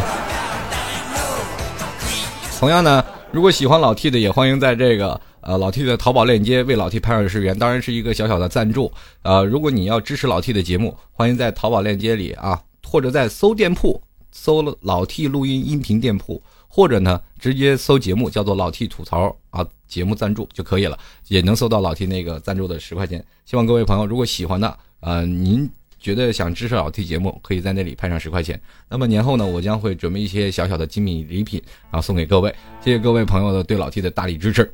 [2.59, 8.91] 同样呢，如果喜欢老 T 的，也欢迎在这个呃老 T 的淘宝链接为老 T 拍上十元，当然是一个小小的赞助。
[9.23, 16.43] 呃，如果你要支持老 T 的节目，欢迎在淘宝链接里啊，或者在搜店铺搜了老 T 录音音频店铺，
[16.75, 23.23] 或者呢直接搜节目叫做老 T 吐槽啊，节目赞助就可以了，也能搜到老 T 那个赞助的十块钱。
[23.45, 25.69] 希望各位朋友如果喜欢的，呃，您。
[26.03, 28.61] 觉得想支持老 T 节目，可以在那里拍上十块钱。
[28.89, 32.53] 那么年后呢，我将会准备一些小小的精美礼品，啊送给各位。
[32.81, 34.69] 谢谢各位朋友的对老 T 的大力支持。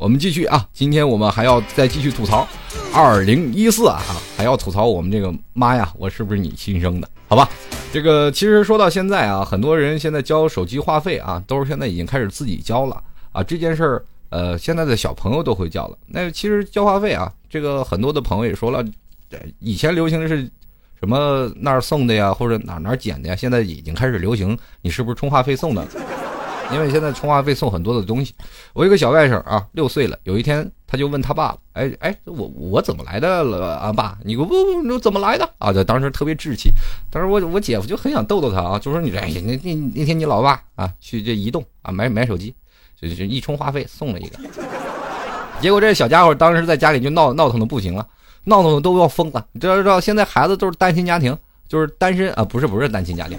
[0.00, 2.48] 我们继续啊，今天我们还要再继续吐槽，
[2.94, 4.00] 二零一四啊，
[4.34, 7.08] 还要吐槽我们这个妈呀，我是不是你亲生的？
[7.28, 7.46] 好吧，
[7.92, 12.96] 这个其实说到现在啊，很多人现在交手机话费啊，都是现在已经开始自己交了
[13.30, 13.42] 啊。
[13.42, 15.98] 这件事儿，呃，现在的小朋友都会交了。
[16.06, 18.82] 那其实交话费啊，这个很多的朋友也说了。
[19.58, 20.50] 以前流行的是
[20.98, 23.36] 什么那儿送的呀，或者哪哪捡的呀？
[23.36, 25.86] 现在已经开始流行，你是不是充话费送的？
[26.72, 28.34] 因为现在充话费送很多的东西。
[28.72, 30.18] 我有个小外甥啊，六岁了。
[30.24, 33.92] 有一天他就问他爸：“哎哎，我我怎么来的了啊？
[33.92, 36.70] 爸，你不不怎么来的啊？”他当时特别稚气。
[37.10, 42.54] 当时我我姐夫就很想逗逗他啊，就说：“你哎那那那天你老爸啊去这移动啊买买手机，
[43.00, 44.38] 就就一充话费送了一个。
[45.60, 48.06] 结果这小家伙当时在家里就闹闹腾的不行了。”
[48.44, 50.00] 闹腾的都要疯了，你知道知道？
[50.00, 51.36] 现在孩子都是单亲家庭，
[51.68, 53.38] 就是单身啊，不是不是单亲家庭，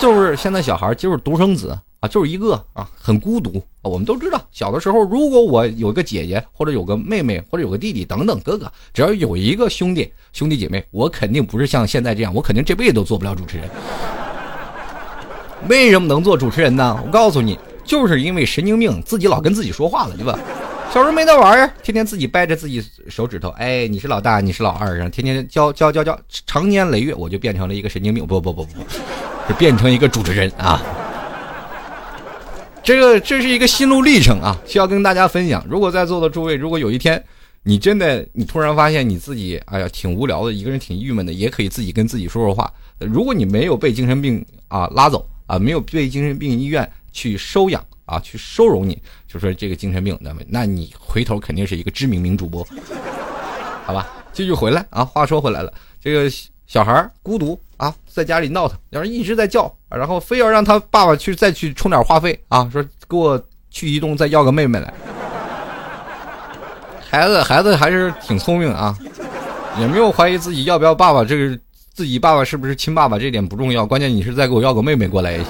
[0.00, 3.88] 就是现在小孩就是独生子啊，就是一个啊，很孤独啊。
[3.88, 13.66] 我们都知道，小的时候如果我有一个姐姐或者有个妹妹或者有个弟弟等等哥哥，只要有一个兄弟兄弟姐妹，我肯定不是像现在这样，我肯定这辈子都做不了主持人。
[15.66, 17.00] 为什么能做主持人呢？
[17.06, 20.38] 我告诉你，就是因为神经病自己老跟自己说话了，对吧？
[20.92, 28.72] 小时候没得玩儿，天天自己掰着自己手指头，哎，你是老大，你是老二，然后天天教教教教，长年累月，我就变成了一个神经病，不不不不，
[29.48, 30.82] 是变成一个主持人啊。
[32.84, 35.64] 这个这是一个心路历程啊，需要跟大家分享。
[35.68, 37.22] 如果在座的诸位，如果有一天
[37.62, 42.70] 你真的你突然发现你自己，哎呀，挺无聊的，一个人挺郁闷的，也可以自己跟自己说说话。
[42.98, 47.84] 如果你没有被精神病啊拉走啊，没有被精神病医院去收养。
[48.06, 52.62] 啊，去收容你，就说这个精神病，那么，那你回头肯定是一个知名名主播，
[53.86, 54.06] 好吧？
[54.30, 56.30] 继续回来啊，话说回来了，这个
[56.66, 64.92] 小孩孤独啊，在家里闹腾，然后一直在叫，然后非要让他爸爸去再去充点话费啊，说给我去移动再要个妹妹来。
[67.10, 68.96] 孩子，孩子还是挺聪明啊，
[69.78, 71.58] 也没有怀疑自己要不要爸爸，这个
[71.92, 75.46] 自己爸爸是不是亲爸爸这点不重要，关键你是再给我要个妹妹过来也行。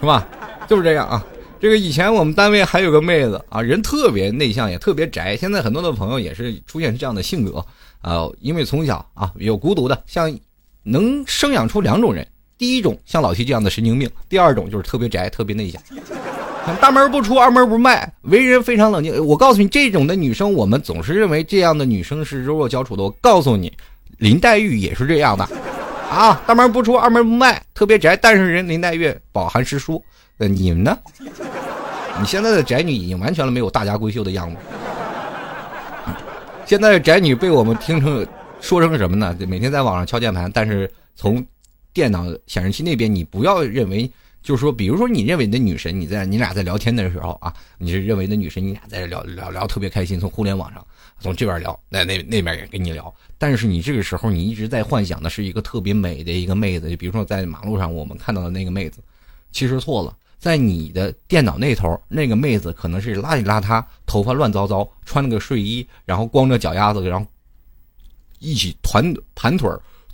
[0.00, 0.26] 是吧？
[0.68, 1.24] 就是这样啊。
[1.58, 5.34] 这个以前我们单位还有个妹子啊，人特别内向，也特别宅。
[5.34, 7.64] 现在很多的朋友也是出现这样的性格
[8.06, 10.32] 呃，因为从小啊有孤独的，像
[10.84, 12.24] 能生养出两种人。
[12.56, 15.82] 第一种像老七这样的神经病，第二种就是特别宅、特别内向，
[16.80, 19.26] 大门不出二门不迈，为人非常冷静。
[19.26, 23.02] 我告诉你，这种的女生，我们总是认为这样的女生是柔弱娇处的。
[23.02, 23.72] 我告诉你，
[24.18, 25.44] 林黛玉也是这样的。
[26.08, 28.16] 啊，大门不出二门不迈，特别宅。
[28.16, 30.00] 但是人林黛玉饱含诗书，
[30.38, 30.96] 呃，你们呢？
[32.20, 34.56] 你现在的宅女已经完全了没有大家闺秀的样子。
[36.66, 38.26] 现在宅女被我们听成
[38.60, 39.36] 说成什么呢？
[39.46, 41.44] 每天在网上敲键盘，但是从
[41.92, 44.10] 电脑显示器那边，你不要认为，
[44.42, 50.84] 就是说，比如说你认为你的女神，你在你俩在聊天的时候啊，你是认为的女神，你俩在聊聊聊特别开心，从互联网上。
[51.20, 58.98] 从这边聊，那那那边也跟你聊，但是你这个时候你一直在幻想的是一个特别美的一个妹子，就比如说在马路上我们看到的那个妹子，
[59.52, 60.14] 其实错了，
[60.46, 67.26] 在你的电脑那头那个妹子可能是邋里邋遢，头发乱糟糟，穿了个睡衣，然后光着脚丫子，然后
[68.38, 69.68] 一起团盘腿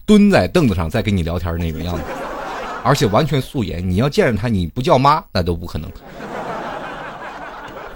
[0.07, 2.03] 蹲在凳子上在跟你聊天那种样子，
[2.83, 5.93] 而且完全素颜，你要见着她你不叫妈那都不可能。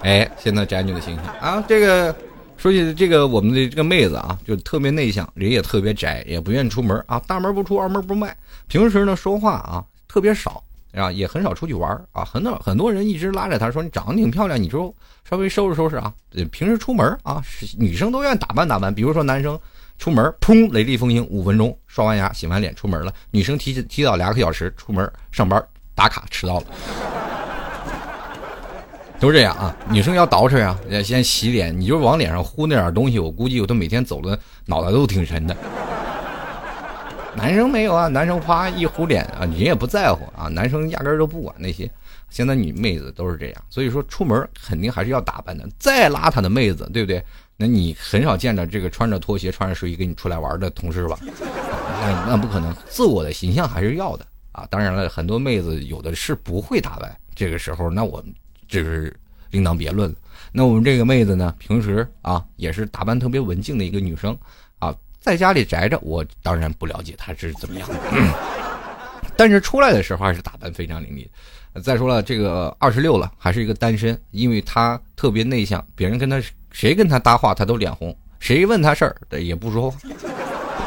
[0.02, 2.14] 哎，现在宅女的形象啊，这个。
[2.58, 8.36] 说起这个，我们的这个妹子啊，就特别内向，人也特别宅，也不愿意出门啊，大门不出，二门不迈。
[8.66, 10.62] 平时呢，说话啊特别少
[10.96, 12.24] 啊，也很少出去玩啊。
[12.24, 14.92] 很多很多人一直拉着她说：“你长得挺漂亮，你就
[15.28, 16.12] 稍微收拾收拾啊。”
[16.50, 17.42] 平时出门啊，
[17.78, 18.92] 女生都愿意打扮打扮。
[18.92, 19.58] 比如说男生
[19.98, 23.12] 出门，砰，雷厉风行，五分钟刷完牙、洗完脸出门了。
[23.30, 25.62] 女生提提早两个小时出门上班，
[25.94, 26.64] 打卡迟到了。
[29.18, 35.56] 都这样啊，女生要捯饬啊，要先洗脸，你就往脸上糊那点东西，我估计我都每天走的脑袋都挺沉的。
[37.36, 41.88] 男生没有啊，男生啪一糊脸啊，你也不在乎啊，男生压根儿都不管那些。
[42.28, 45.68] 现在女妹子都是这样，所以说出门肯定还是要打扮的。
[45.78, 47.22] 再邋遢的妹子，对不对？
[47.56, 51.18] 那你很少见着这个穿着拖鞋、穿着睡衣跟你出来玩的同事吧？
[51.22, 54.66] 那那不可能，自我的形象还是要的啊。
[54.68, 58.34] 当然了，很多妹子有的是不会打扮，这个时候那我们
[58.68, 59.14] 这是
[59.50, 60.16] 另当别论了。
[60.52, 64.36] 那我们这个妹子呢，平时啊也是打扮特别文静的一个女生，
[65.26, 67.96] 在家里宅着，我当然不了解她是怎么样的，
[69.36, 71.28] 但是出来的时候还是打扮非常凌厉。
[71.82, 79.98] 再说了，这个二十六了，还是一个单身，因为她特别内向，别人跟她谁跟她搭话，她都脸红；谁问她事儿，也不说话。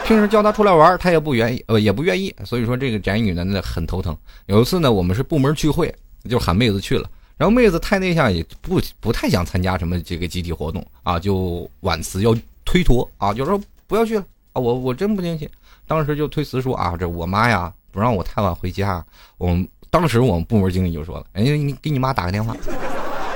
[0.05, 2.33] 平时叫她出来玩，她也不愿意，呃，也不愿意。
[2.45, 4.17] 所以说，这个宅女呢，那很头疼。
[4.45, 5.93] 有一次呢，我们是部门聚会，
[6.29, 12.33] 就喊妹子去了，然后妹子太内向，也不不太想参加什么这个集体活动啊，就婉辞要
[12.63, 13.59] 推脱啊，就说
[13.89, 15.51] 不要去了啊，我我真不进去。
[15.85, 19.05] 当时就推辞说啊，这我妈呀不让我太晚回家，
[19.37, 19.67] 我们。
[19.91, 22.55] 当时我们部门经理就说了：“哎，你给你妈打个电话，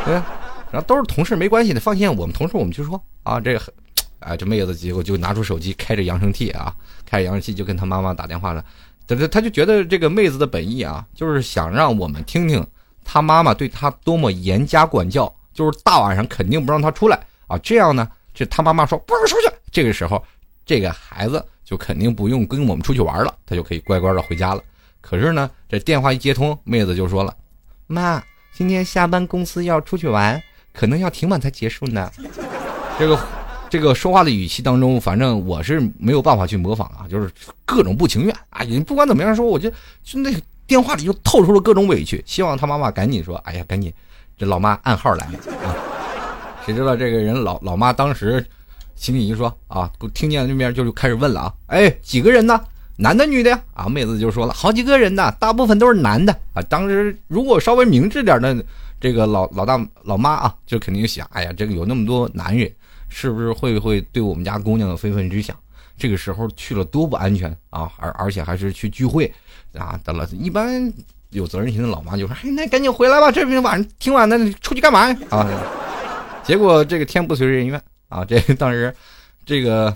[0.06, 0.14] 对，
[0.70, 3.40] 然后都是同事，没关系的，放心，我们同事我们去说啊。
[3.40, 3.74] 这个，
[4.20, 6.72] 哎，这妹子结果就拿出手机，开着扬声器啊，
[7.08, 8.64] 开着扬声器就跟他妈妈打电话了。
[9.08, 12.64] 他他他就觉得这个妹子的本意啊，就是想让我们听听
[13.04, 17.58] 他妈妈对他多么严加管教，就是大晚上肯定不让他出来啊。
[17.64, 20.24] 这样呢，这他妈妈说不让出去，这个时候
[20.66, 24.62] 这个孩子就肯定不用跟我们出去玩了，他就可以乖乖的回家了。”
[25.02, 27.36] 可是呢，这电话一接通，妹子就说了
[27.88, 30.42] ：“妈，今天下班公司要出去玩，
[30.74, 32.10] 可能要挺晚才结束呢。
[32.98, 33.20] ”这个，
[33.70, 37.30] 这个说话的语气当中，反正我是没有办法去模仿啊，就是
[37.66, 38.64] 各种不情愿啊。
[38.64, 39.70] 你不管怎么样说，我就
[40.04, 40.34] 就那
[40.66, 43.94] 电话里就透出了各种委屈，希望他妈妈赶紧说：“哎呀，赶紧，
[44.38, 45.76] 这老妈暗号来了啊！”
[46.66, 48.46] 谁知道这个人老老妈当时
[48.96, 52.60] 心里就说：“啊，听见那边就开始问了啊，哎，几个人呢？”
[52.96, 53.60] 男的女的呀？
[53.74, 56.62] 啊，妹子就说了好几个人呢，大部分都是男的啊。
[56.70, 58.64] 当时如果稍微明智点的，
[59.02, 62.72] 这个老老大老妈啊，就肯定想，哎呀，这个有那么多男人，
[63.10, 65.58] 是不是会不会对我们家姑娘有非分之想？
[65.98, 67.92] 这个时候去了多不安全啊！
[67.98, 69.32] 而而且还是去聚会
[69.74, 70.00] 啊。
[70.04, 70.92] 得了，一般
[71.32, 75.18] 有责任心的老妈就说，哎，那赶紧回来吧，这边晚上挺晚的，出去干嘛呀？
[75.30, 75.48] 啊，
[76.44, 77.82] 结果这个天不遂人愿
[78.14, 78.26] 啊。
[78.26, 78.94] 这当时
[79.46, 79.96] 这个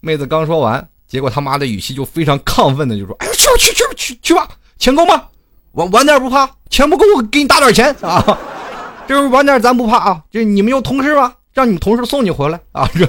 [0.00, 0.86] 妹子刚说完。
[1.10, 4.48] 结果他妈的语气就非常亢奋的就说：“哎，去吧，去去去去吧，
[4.78, 5.24] 钱够吗？
[5.72, 8.38] 晚晚点不怕，钱不够我给你打点钱啊！
[9.08, 10.22] 这晚点咱不怕啊！
[10.30, 11.34] 这你们有同事吗？
[11.52, 12.88] 让你们同事送你回来啊！
[12.94, 13.04] 这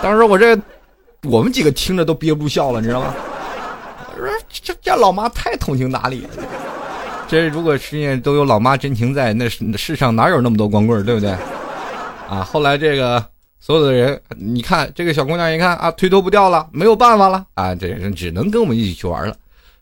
[0.00, 0.58] 当时我这
[1.24, 3.14] 我们几个听着都憋不住笑了，你知道吗？
[4.16, 6.30] 我说这这老妈太通情达理了。
[7.28, 11.32] 这如果世界都有老妈真情在，那世上哪有那么多光棍对不对？
[12.30, 13.22] 啊，后来这个。”
[13.60, 19.36] 所有的人，你看这个小姑娘一看啊，推脱不掉了，没有办法了啊，这人只能跟我们一起去玩了。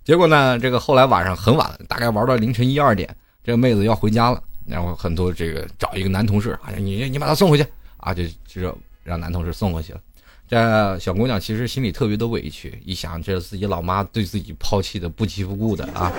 [0.04, 3.08] 结果呢，这个后来晚上很晚，大概玩到凌晨一二点，
[3.44, 7.64] 这个妹子要回家了，然后很多这个找一个男同事，哎，你你把她送回去
[7.98, 10.00] 啊，就就让男同事送回去了。
[10.48, 16.10] 这小姑娘其实心里特别的委屈，一想这自己老妈对自己抛弃的不亲不顾的啊，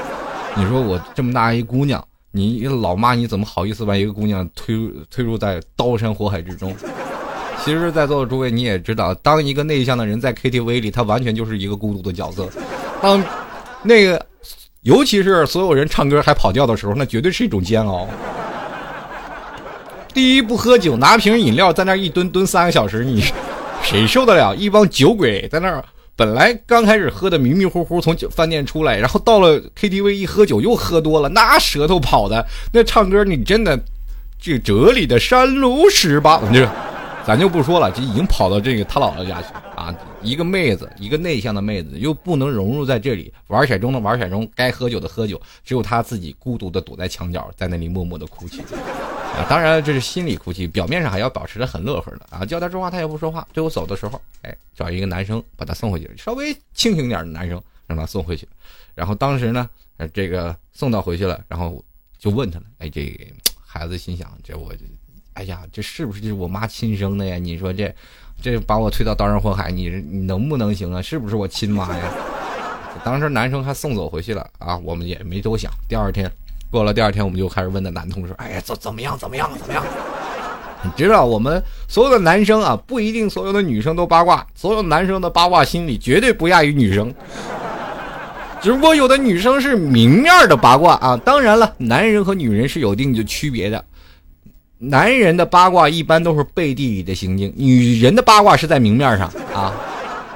[0.56, 2.02] 你说我这么大一姑娘，
[2.32, 6.74] 你老妈你怎么好意思把一个姑娘推推入在刀山火海之中？
[7.70, 12.50] 其实，在座的诸位，你也知道，当一个内向的人在 KTV 里，他完全就是一个孤独的角色。
[13.00, 13.24] 当
[13.84, 14.26] 那个，
[14.82, 18.08] 尤其是所有人唱歌还跑调的时候，那绝对是一种煎熬。
[20.16, 23.24] 第一，不喝酒，拿瓶饮料在那一蹲蹲三个小时，你
[23.86, 24.56] 谁受得了？
[24.56, 32.44] 一帮酒鬼在那儿，本来刚开始喝的迷迷糊糊，从酒饭店出来，然后到了 KTV 一喝酒又喝多了，那舌头跑的，
[32.74, 33.80] 那唱歌你真的，
[34.42, 36.68] 这这里的山路十八，你这。
[37.30, 39.96] 咱就不说了，这已经跑到这个他姥姥家去啊！
[40.24, 48.62] 一个妹子，一个内向的妹子，又不能融入在这里，玩骰盅的玩骰盅，该喝酒的喝酒，只有她自己孤独的躲在墙角，在那里默默的哭泣。
[48.62, 52.44] 啊，当然这是心里哭泣，表面上还要保持的很乐呵的啊！
[52.44, 53.48] 叫他说话，他也不说话。
[53.54, 58.50] 最后走的时候，哎，找一个男生把他送回去，稍微清醒点的男生让他送回去。
[58.96, 59.70] 然后当时呢，
[60.12, 61.86] 这个送到回去了，然后
[62.18, 63.16] 就问他了，哎，这
[63.64, 64.74] 孩子心想，这我。
[65.34, 67.38] 哎呀，这是不是就是我妈亲生的呀？
[67.38, 67.94] 你说这，
[68.42, 71.02] 这把我推到刀山火海，你你能不能行啊？
[71.02, 72.04] 是不是我亲妈呀？
[73.06, 75.72] 当时男生还送走回去了啊，我们也没多想。
[75.88, 76.30] 第二天
[76.70, 79.18] 过了，第二天我们就开始问那男同事：“哎呀，怎怎么样？
[79.18, 79.50] 怎么样？
[79.58, 79.84] 怎么样？”
[80.84, 87.14] 你知道，我们所有的男生啊，不一定所有的女生都八卦，所有男生的八卦心理绝对不亚于女生，
[88.62, 91.18] 只不过有的女生是明面的八卦啊。
[91.18, 93.84] 当然了，男人和女人是有一定的区别的。
[94.82, 99.76] 男人的八卦一般都是背地里的行径，女人的八卦是在明面上啊。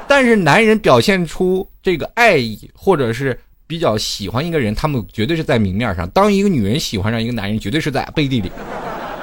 [0.05, 8.51] 但是男人表现出这个爱意或者是比较喜欢一个人，他们绝对是在明面上；当一个女人喜欢上一个男人，绝对是在背地里。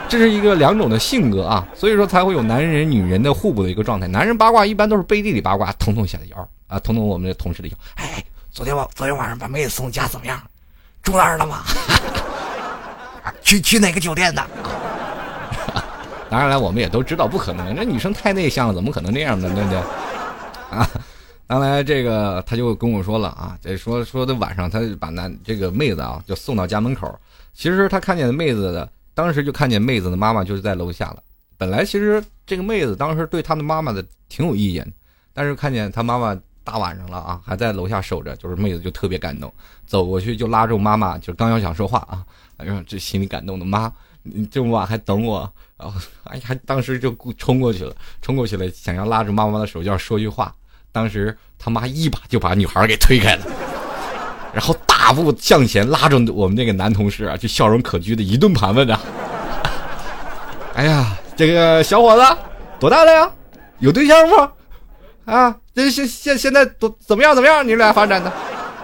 [0.09, 4.09] 这是一个两种的性格啊，所以说才会有男人女人的互补的一个状态。
[4.09, 7.75] 男人八卦一般都是背地里八卦，捅捅下的腰啊，捅捅我们的同事的腰。
[7.97, 10.41] 哎，昨天晚昨天晚上把妹子送家怎么样？
[11.03, 11.63] 住那儿了吗？
[13.45, 14.43] 去去哪个酒店的？
[16.31, 19.53] 当然了，我们也都知道不可能，这女生太内向了，怎么可能这样呢？
[19.53, 19.79] 对不对？
[20.71, 20.89] 啊，
[21.49, 27.13] 当然这个他就跟我说了啊，这说说的晚上他把男这个妹子啊就送到家门口，
[27.53, 31.17] 其实他看见妹子的，当时就看见妹子的妈妈就是在楼下了。
[31.59, 34.87] 本来其实这个妹子当时对他的妈妈的挺有意见，
[35.35, 39.53] 但是看见他妈妈大晚上了啊还在楼下守着，就是妹子就特别感动，
[39.85, 42.25] 走过去就拉住妈妈，就刚要想说话啊，
[42.59, 43.93] 哎呦这心里感动的妈。
[44.23, 50.55] 你这么晚还等我，然 后哎呀，当时就冲过去了，冲过去了，想要拉着妈妈的手，要说句话。
[50.93, 53.47] 当时他妈一把就把女孩给推开了，
[54.53, 59.01] 然后大步向前拉着我们那个男同事啊，就笑容可掬的一顿盘问啊
[60.75, 62.37] ：“哎呀，这个小伙子
[62.81, 63.31] 多大了呀？
[63.79, 65.31] 有对象不？
[65.31, 67.35] 啊，这现现现在多怎么样？
[67.35, 67.67] 怎么样？
[67.67, 68.33] 你俩发展的？”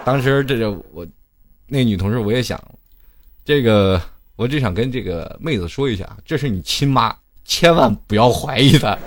[0.05, 1.05] 当时这就我
[1.67, 2.59] 那女同事我也想
[3.45, 4.01] 这个。
[4.37, 7.15] 我只想跟这个妹子说一下，这是你亲妈，
[7.47, 8.95] 千万不要怀疑她。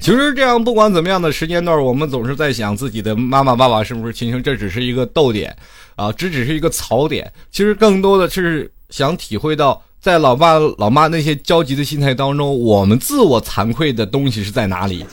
[0.00, 5.54] 其实这样，不管怎么样的时间段，我们总是在想自己的妈妈、爸爸是不是亲生，这只是一个逗点。
[5.98, 15.04] 啊，这只是一个槽点，其实更多的是想体会到，在老爸老妈那些焦急的心态当中，我们自我惭愧的东西是在哪里，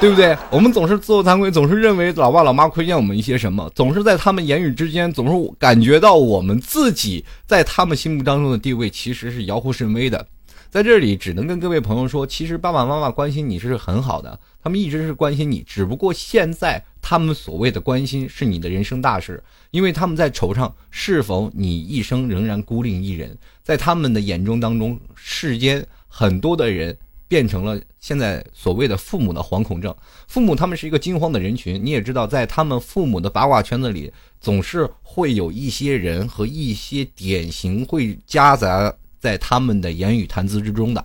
[0.00, 0.36] 对不对？
[0.50, 10.26] 我们总是自我惭愧，总是认为老爸老妈亏欠我们一些什么，总是在他们言语之间，总是感觉到我们自己在他们心目当中的地位其实是遥忽甚微的。
[10.68, 19.40] 在这里，只能跟各位朋友说，其实爸爸妈妈关心你是很好的，他们一直是关心你，只不过现在他们所谓的关心是你的人生大事，
[19.70, 26.96] 因为他们在惆怅是否你一生仍然孤零一人，在他们的眼中当中，世间很多的人
[27.28, 29.94] 变成了现在所谓的父母的惶恐症，
[30.26, 38.92] 父母他们是一个惊慌的人群，你也知道，在他们父母的八卦圈子里，总是会有一些人和一些典型会夹杂。
[39.18, 41.04] 在他们的言语谈资之中的，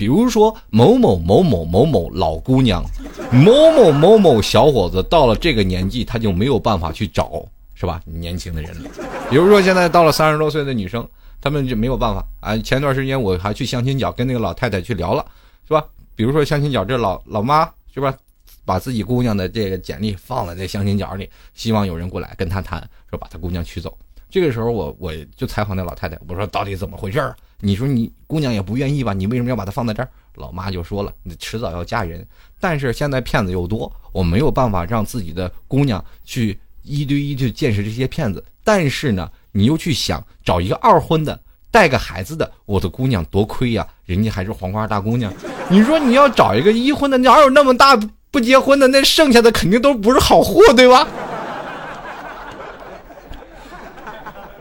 [0.00, 2.82] 比如说某某某某某某老姑娘，
[3.30, 7.44] 某某某某小伙子，到了这个年纪，他就没有办法去找，
[7.74, 8.00] 是吧？
[8.06, 8.88] 年轻的人了。
[9.28, 11.06] 比如说现在到了三十多岁的女生，
[11.38, 12.56] 他们就没有办法啊。
[12.56, 15.22] 前段时间我还去相亲角跟那个老太太去聊了，
[15.68, 15.84] 是吧？
[16.16, 18.16] 比如说相亲角这老老妈是吧，
[18.64, 22.80] 把自己姑娘的这个简历放在这相亲角里，希望有人过来跟她谈，
[23.10, 23.94] 说把她姑娘娶走。
[24.30, 27.36] 这个时候我我就采访那老太太，我说到底怎么回事儿？
[27.60, 29.12] 你说你姑娘也不愿意吧？
[29.12, 30.08] 你为什么要把她放在这儿？
[30.36, 32.26] 老妈就说了，你迟早要嫁人，
[32.58, 38.42] 但是现在骗子又多，我没有办法让自己的姑娘去一对一去见识这些骗子。
[38.64, 41.38] 但是呢，你又去想找一个二婚的，
[41.70, 45.32] 带个孩子的，我的姑娘多亏呀，人家还是黄花大姑娘。
[45.68, 47.98] 你说你要找一个一婚的，哪有那么大
[48.30, 48.86] 不结婚的？
[48.88, 51.06] 那剩下的肯定都不是好货，对吧？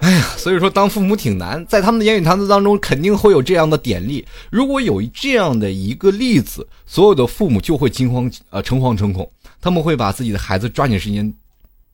[0.02, 4.26] 哎呀，所以说当父母挺难，在他们的言语谈资当中，肯定会有这样的典例。
[4.50, 9.30] 如果有这样的一个例子，所有的父母就会惊慌，呃，诚惶诚恐，
[9.60, 11.34] 他们会把自己的孩子抓紧时间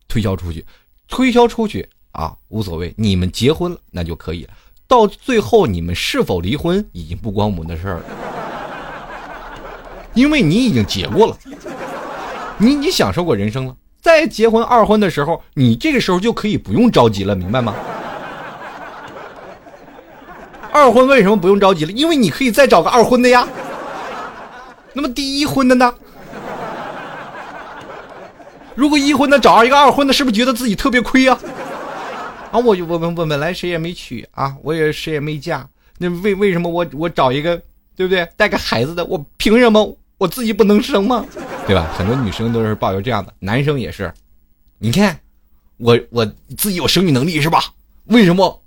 [0.07, 0.63] 推销出去，
[1.07, 4.51] 推销出去啊，无所谓，你们结婚了那就可以了。
[4.87, 8.05] 到最后你们是否离婚，已经不关我们的事儿了，
[10.13, 11.35] 因为你已经结过了，
[12.59, 13.75] 你你享受过人生了。
[14.05, 17.73] 在结婚二婚的时候，你这个时候就可以不用着急了，明白吗？
[20.71, 21.91] 二婚为什么不用着急了？
[21.91, 23.47] 因为你可以再找个二婚的呀。
[24.93, 25.91] 那么第一婚的呢？
[28.75, 31.35] 如果一婚的找一个二婚的，是不是觉得自己特别亏呀？
[32.51, 37.59] 啊，我我我我本来谁也没娶啊，我也谁也没嫁，那为为什么我我找一个
[37.95, 41.25] 对不对带个孩子的，我凭什么我自己不能生吗？
[41.67, 41.91] 对吧？
[41.97, 44.13] 很多女生都是抱有这样的，男生也是。
[44.77, 45.19] 你看，
[45.77, 46.25] 我我
[46.57, 47.63] 自己有生育能力是吧？
[48.05, 48.63] 为什么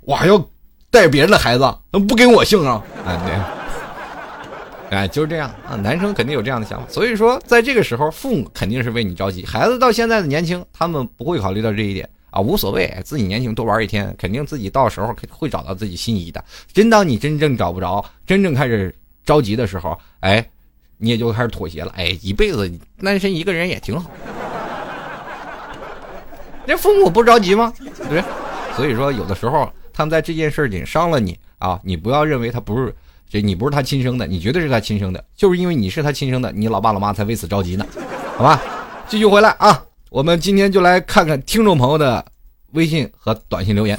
[0.00, 0.50] 我还要？
[0.90, 2.80] 带别人的孩子，不跟我姓啊？
[3.04, 3.20] 哎，
[4.88, 5.74] 对，哎，就是这样啊。
[5.74, 9.44] 男生肯定有这样的想法，所以说，在这个时候，父母肯定是为你着急。
[9.44, 16.44] 孩子到现在的年轻，他们不会考虑到这一点啊，无所谓，自己年轻多玩一天，肯定自己到时候会找到自己心仪的。
[16.72, 18.94] 真当你真正找不着，真正开始
[19.26, 20.48] 着急的时候，哎，
[21.04, 21.92] 你也就开始妥协了。
[21.94, 24.10] 哎，一辈子单身一个人也挺好。
[26.64, 27.70] 那父母不着急吗？
[28.08, 28.24] 对？
[28.74, 32.94] 所以说，有的时候他们在这件事情伤了你啊，你不要认为他不是
[33.28, 37.86] 这，你不是他亲生的，你绝对是他亲生的，就是因为你是他亲生的，你老爸老妈才为此着急呢，
[38.38, 38.62] 好吧？
[39.06, 42.24] 继续回来啊，我们今天就来看看听众朋友的
[42.72, 43.98] 微信和短信留言。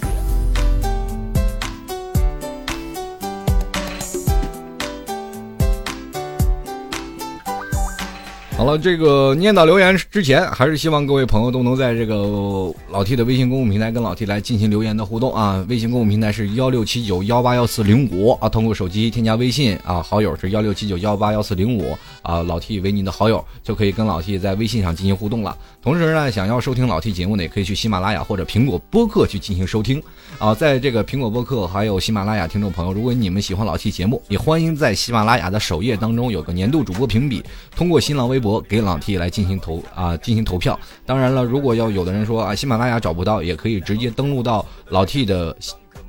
[8.57, 15.63] 好了，这个念到留言之前，还是希望各位朋友都能在这个老 T 的微信公共平台跟老 T 来进行留言的互动啊。
[15.67, 25.55] 微信公共平台是幺六七九幺八幺四零五啊，通过手机添加微信啊，好友是幺六七九幺八幺四零五啊，老 T 为您的好友就可以跟老 T 在微信上进行互动了。
[25.83, 30.01] 同时呢，想要收听老 T 节目呢，也可以去喜马拉雅或者苹果播客去进行收听
[30.39, 30.55] 啊。
[30.55, 37.43] 在这个苹果播客还有喜马拉雅听众朋友，如果你们喜欢老 T 节目，也欢迎在喜马拉雅的首页当中有个年度主播评比，
[37.75, 38.44] 通过新浪微博。
[38.61, 40.79] 给老 T 来进行投啊，进行投票。
[41.05, 45.55] 当然了，如果要有的人说啊，喜马拉雅找不到，也可以直接登录到老 T 的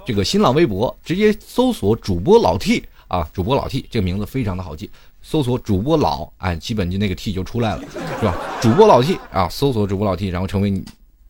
[0.05, 4.91] 这个新浪微博，直接搜索主播老 T 啊，主播老 T 这个名字非常的好记，
[5.23, 7.83] 搜索主播老，哎，基本就那个 T 就出来了，
[8.21, 8.37] 是吧？
[8.61, 10.85] 主播老 T 啊，搜索主播老 T，然后成为你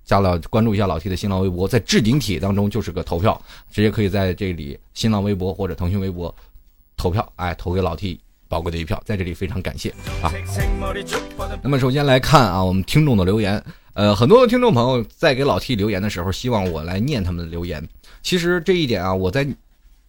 [0.05, 3.41] 加了关注一下老 T 的新浪微博，在置顶帖当中就是个投票，
[3.71, 6.35] 直接可以在这里新浪微博或者腾讯微博
[6.97, 8.21] 投票，哎，投给老 T。
[8.57, 9.91] 宝贵的一票，在这里非常感谢
[10.23, 10.33] 啊！
[11.63, 17.87] 那么首先来看啊，我们听众的留言，呃，很多的听众朋友在给老 T 留言的时候，希望我来念他们的留言。
[18.23, 19.47] 其实这一点啊，我在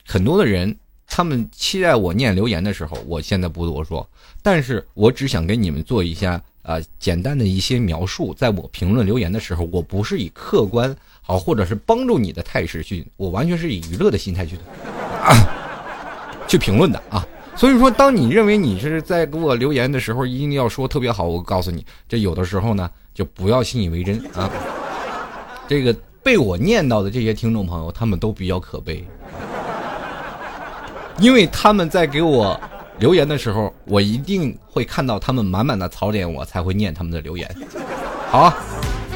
[0.06, 0.74] 很多的人
[1.06, 4.10] 他们期待我念留言的时候，我现在不多说，
[4.42, 8.34] 但是我只想给你们做一下啊简单的一些描述。
[8.34, 14.64] 在我评论留言的时候，我不是以客观好或者是帮助你的态势去，我完全是以娱乐的心态去的
[16.48, 17.28] 去评论的啊。
[17.58, 21.24] 所以说，当你认为你是在给我留言的时候，一定要说特别好。
[21.24, 24.48] 我告诉你，这有的时候呢，就不要信以为真啊。
[25.68, 25.92] 这个
[26.22, 29.04] 被我念叨的这些听众朋友，他们都比较可悲，
[31.18, 32.60] 因为他们在给我
[33.00, 37.50] 留言的时候，我一定会看到他们满满的槽点，我才会念他们的留言。
[38.30, 38.54] 好。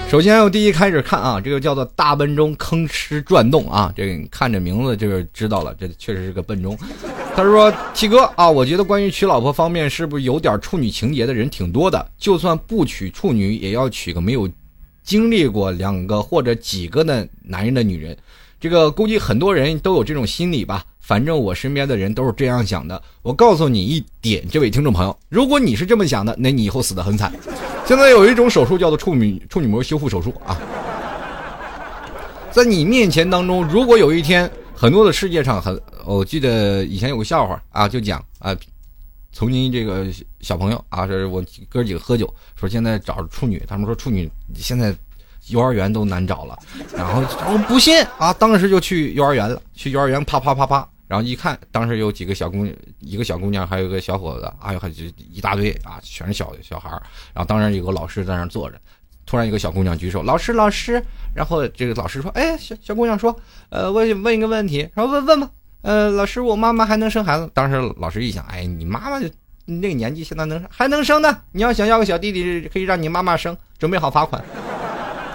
[0.09, 6.77] 首先，我第一开始看啊，这个叫做大笨钟吭哧转动啊，这个看着名字就是知道了，这确实是个笨钟。
[7.35, 12.05] 他说七哥啊，我觉得关于娶老婆方面，是不是有点处女情节的人挺多的？
[12.17, 14.49] 就算不娶处女，也要娶个没有
[15.03, 18.15] 经历过两个或者几个的男人的女人。
[18.59, 23.01] 这个估计很多人都有这种心理吧。”反正我身边的人都是这样想的。
[23.21, 27.33] 我告诉你一点，这位听众朋友，如果你是这么想的，那你以后死得很惨。
[27.85, 30.57] 现在有一种手术叫做处女处女膜修复手术啊，
[32.51, 34.49] 在你面前当中，如果有一天
[34.81, 38.51] 很多的世界上很，我记得以前有个笑话啊，就讲啊，
[39.31, 40.07] 曾经这个
[40.39, 44.91] 小朋友啊，是我哥几个喝酒，说现在找处女，他们说处女现在。
[45.47, 46.57] 幼儿园都难找了，
[46.95, 47.19] 然后
[47.51, 49.59] 我不信啊，当时就去幼儿园了。
[49.73, 52.65] 去幼儿园，啪啪啪啪，然后一看，当时有几个小姑，
[52.99, 56.89] 一个小姑娘，还有一个小伙子，哎呦，还一大堆啊，全是小小孩
[57.33, 58.79] 然后当然有个老师在那坐着，
[59.31, 61.01] 突然一个小姑娘举手，老师老师。
[61.33, 63.33] 然后这个老师说，哎，小小姑娘说，
[63.69, 65.49] 呃，问问一个问题，然后问问吧，
[65.83, 67.49] 呃，老师，我妈妈还能生孩子？
[67.53, 69.17] 当时老师一想，哎，你妈妈
[69.63, 71.37] 那个年纪现在能还能生呢？
[71.53, 74.43] 你要想要个小弟弟，可以让你妈妈生，准备好罚款。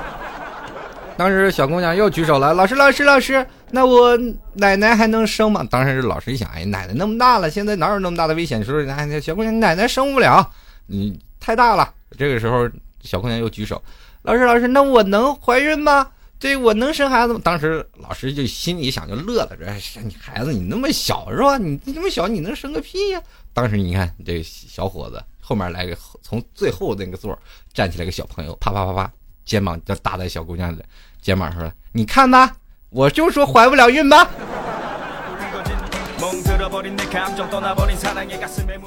[1.16, 4.14] 当时小姑娘又举手了，老师，老师，老师，那我
[4.53, 5.66] 奶奶还能生吗？
[5.70, 8.62] 当时老师一想，哎，奶奶那么大了，现在哪有那么大的危险？
[8.62, 10.51] 说，哎，小姑娘，奶奶生不了，
[10.84, 11.94] 你太大了。
[12.18, 12.68] 这个时候，
[13.07, 13.81] 小姑娘又举手，
[14.23, 16.09] 老师，老师，那我能怀孕吗？
[16.39, 17.41] 对我能生孩子吗？
[17.43, 21.57] 当时老师就心里想，就乐了，说，你孩子你那么小是吧？
[21.57, 23.23] 你那么小，你能生个屁呀？
[23.55, 27.39] 当时你看这小伙子后面来个从最后那个座
[27.73, 29.11] 站起来个小朋友，啪啪啪啪。
[29.47, 30.85] 肩膀就搭在小姑娘的
[31.23, 32.57] 肩膀上了，你看吧，
[32.91, 34.29] 我就说怀不了孕吧。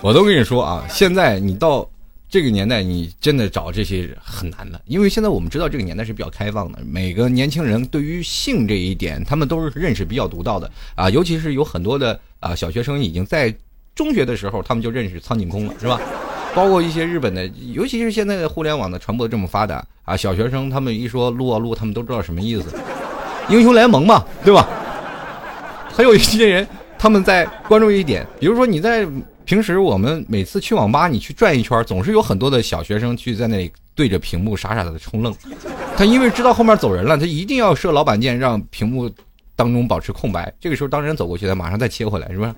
[0.01, 1.89] 我都跟你说啊，现在你到
[2.29, 13.51] 这个年代，你真的找这些很难的，因为现在我们知道这个年代是比较开放的，每个年轻人对于性这一点，他们都是认识比较独到的啊，尤其是有很多的啊小学生已经在
[13.95, 15.99] 中学的时候，他们就认识苍井空了，是吧？
[16.53, 22.75] 包括一些日本的，尤其是现在的互联网的传播这么发达啊，小学生他们一说撸啊撸，他们都知道什么意思，
[23.49, 24.67] 英雄联盟嘛，对吧？
[25.91, 26.67] 还有一些人
[26.97, 29.07] 他们在关注一点，比如说你在
[29.49, 35.35] 平时我们每次去网吧，你去转一圈，总是有很多的小学生去在那里对着屏幕傻傻的冲愣，
[35.97, 39.09] 他因为知道后面走人了，他一定要设老板键，让屏幕
[39.55, 42.53] 当中保持空白，这个时候当人走过去，他马上再切回来，是不是？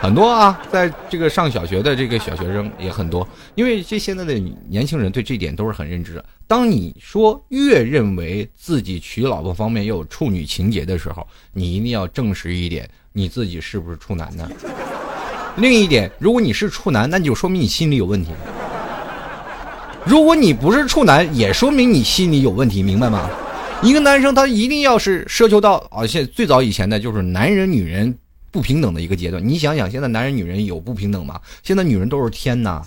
[0.00, 4.32] 很多啊，在这个上小学的这个小学生也很多，因为这现在的
[4.70, 6.24] 年轻人对这点都是很认知的。
[6.46, 14.48] 当你说越认为自己娶老婆方面又有处女情节的时候，你一定要证实一点，你自己是不是处男呢？
[15.56, 18.30] 另一点，如果你是处男，那就说明你心里有问题；
[20.04, 23.28] 如果你不是处男，也说明你心里有问题，明白吗？
[23.82, 28.14] 一个男生他一定要是奢求到啊，现最早以前的就是男人女人
[28.50, 29.46] 不平等的一个阶段。
[29.46, 31.40] 你想想，现在男人女人有不平等吗？
[31.62, 32.82] 现在女人都是天呐，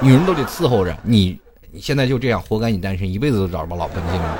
[0.00, 1.38] 女人都得伺候着你。
[1.70, 4.38] 你现在就这样活该你单身，一辈子都找不着老婆，你信吗？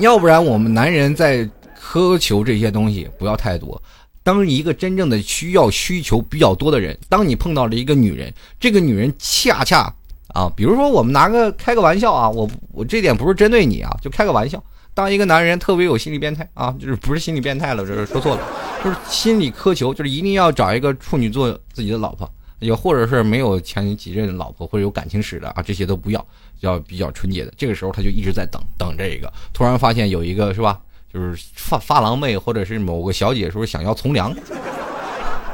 [0.00, 1.48] 要不然我们男人在
[1.80, 3.80] 苛求这些东西不要太多。
[4.22, 9.92] 当一个真正的需要需求比较多的人，当你碰到了一个女人，这个女人恰恰
[10.28, 14.62] 啊，比如说我们拿个开个玩笑啊，我我这点不是针对你啊，就开个玩笑。
[14.94, 18.42] 当一个男人特别有心理变态啊，就是不是心理变态了，这是说错了，
[18.84, 26.26] 就是心理苛求，就是一定要找一个处女座自己的老婆，也或者是没有前几任老婆或者有感情史的啊，这些都不要，
[26.60, 27.52] 要比较纯洁的。
[27.56, 30.78] 这个时候他就一直在等等这个，突然发现有一个是吧？
[31.12, 34.34] 就是发发廊妹，或者是某个小姐说想要从良，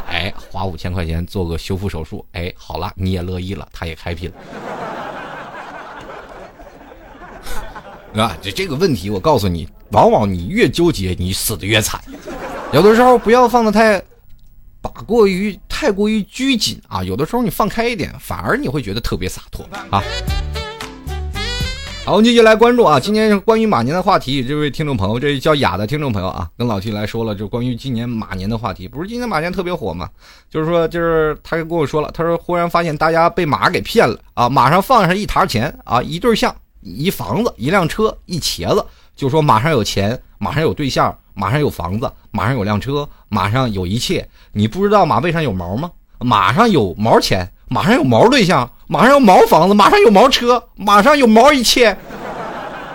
[0.07, 4.31] 哎，花五千块钱做个修复手术，哎，好了，你也乐意了，他也 happy
[8.15, 12.01] 了，啊，这这个问题，我告诉你，往往你越纠结，你死的越惨。
[12.73, 14.01] 有的时候不要放的太
[14.81, 20.03] 把过于太过于拘谨啊，有的时候你放开一点，反而你会觉得特别洒脱啊。
[22.09, 22.99] 好，我们继续来关注啊！
[22.99, 28.89] 今年关于马年的话题，这位听众朋友，这位叫雅的听众朋友啊，跟老 T 来说了，就关于今年马年的话题。
[28.89, 30.09] 不是今年马年特别火吗？
[30.49, 34.49] 就是说，就是他跟我说了，他说忽然发现大家被马给骗了啊！
[34.49, 38.83] 马上放上一沓钱啊，一对象，一房子，一辆车，一茄子，
[39.15, 44.27] 就说马上有钱，马上有对象，马上有房子，马上有辆车，马上有一切。
[44.53, 45.91] 你不知道马背上有毛吗？
[46.21, 47.47] 马上有毛钱。
[47.71, 51.95] 马上有毛对象，马上有毛房子，马上有毛车，马上有毛一切。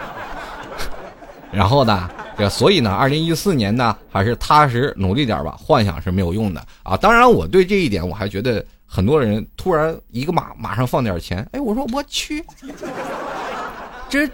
[1.53, 5.55] 然后呢，这所以呢，二零一四年呢，还是踏实努力点吧。
[5.59, 6.97] 幻想是没有用的啊。
[6.97, 12.43] 当然，我对这一点我还觉得很多人突然一个马马上放点钱，哎，我说我去，
[14.09, 14.27] 这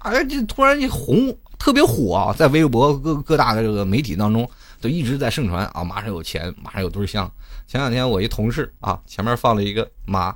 [0.00, 4.46] 哎这突然一红特别火啊，在微博各各大的这个媒体当中
[4.78, 7.30] 都一直在盛传啊，马上有钱，马上有对象。
[7.66, 10.34] 前两天我一同事啊，前面放了一个马，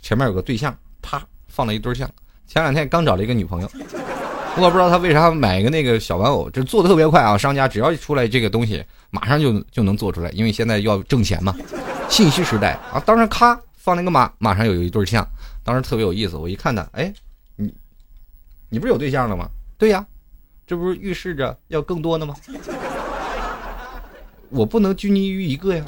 [0.00, 2.08] 前面有个对象，啪放了一对象。
[2.46, 3.70] 前两天刚找了一个女朋友，
[4.56, 7.36] 我不知道他为啥买一个那个小玩偶，这做的特别快啊！
[7.36, 11.54] 商家只要一出来这个东西，马上就就能做出来，因为现在要挣钱嘛，
[12.08, 13.00] 信息时代啊。
[13.00, 15.26] 当时咔放那个马，马上有一对象，
[15.62, 16.36] 当时特别有意思。
[16.36, 17.12] 我一看他，哎，
[17.56, 17.74] 你
[18.68, 19.48] 你不是有对象了吗？
[19.78, 20.06] 对呀，
[20.66, 22.34] 这不是预示着要更多的吗？
[24.50, 25.84] 我不能拘泥于一个呀。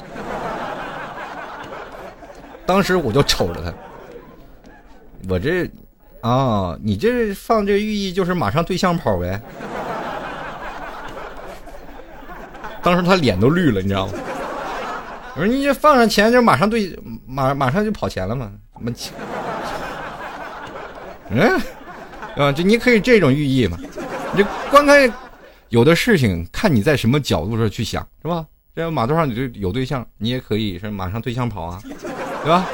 [2.67, 3.73] 当时我就瞅着他，
[5.29, 5.67] 我这，
[6.21, 9.41] 啊，你这放这寓意就是马上对象跑呗。
[12.83, 14.13] 当时他脸都绿了，你知道吗？
[15.35, 18.51] 我说你这放上钱就马上对马马上就跑钱了嘛？
[18.79, 19.13] 么钱
[21.29, 21.59] 嗯，
[22.35, 23.77] 啊，就你可以这种寓意嘛？
[24.35, 25.11] 你观看
[25.69, 28.45] 有的事情，看你在什么角度上去想，是吧？
[28.75, 31.81] 这马路上你就有对象，你也可以是马上对象跑啊。
[32.43, 32.67] 对吧？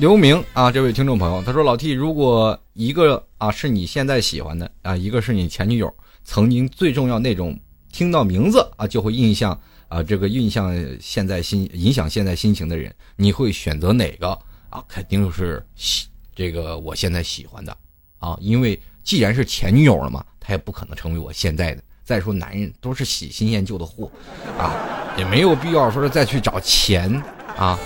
[0.00, 5.92] 刘明啊，这位听众朋友，他说：“老 T，如果一个啊是你现在喜欢的啊，一个是你前女友，
[6.24, 7.56] 曾经最重要那种，
[7.92, 9.56] 听到名字啊就会印象
[9.86, 14.36] 啊，这个印象现在心影响现在心情的人，你会选择哪个
[14.70, 14.82] 啊？
[14.88, 17.76] 肯定是喜这个我现在喜欢的
[18.18, 21.82] 啊，因为既然是前女友了嘛，她也不可能成为我现在的。
[22.04, 24.10] 再说男人都是喜新厌旧的货
[24.58, 24.74] 啊。”
[25.18, 27.22] 也没有必要说是再去找钱
[27.54, 27.78] 啊，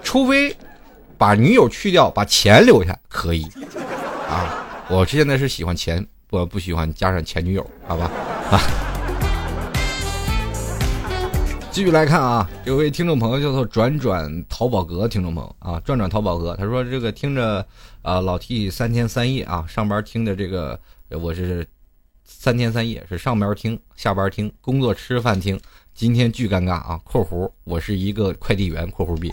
[0.00, 0.56] 除非
[1.16, 3.42] 把女友去掉，把钱留下可以
[4.28, 4.64] 啊。
[4.88, 8.08] 我现在是喜欢钱，我不喜欢加上前女友，好吧
[8.52, 8.60] 啊。
[11.72, 17.66] 继续来看啊，有位听众朋友叫做转转淘宝阁，听众朋友啊，转转淘宝阁，他说这个听着
[18.02, 20.78] 啊老 T 三天三夜啊，上班听的这个
[21.10, 21.66] 我是
[22.30, 25.58] 三天三夜是上班听，下班听，工作吃饭听。
[25.94, 28.88] 今天巨尴尬啊！（括弧我是一个快递员。
[28.92, 29.32] ）（括弧 B）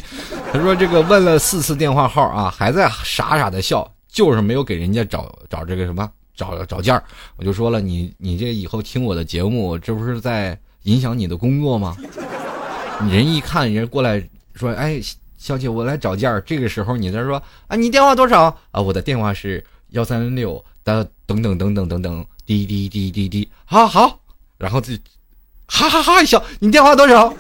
[0.52, 7.04] 他说这个问了四次电话号啊，还在傻傻的笑，就是没有给人家找找这个什么找找件儿。
[7.36, 11.98] 我就说了，你你这以后听我的节目，这不是在影响你的工作吗？
[13.12, 14.26] 人一看人过来
[14.56, 15.02] 说，哎，
[15.38, 16.40] 小姐，我来找件儿。
[16.42, 18.82] 这个时候你在说啊，你电话多少啊？
[18.82, 24.20] 我的电话是幺三六的等等等等等等，滴滴滴滴滴，好好，
[24.58, 24.98] 然后这。
[25.68, 27.34] 哈哈哈一笑，你电话多少？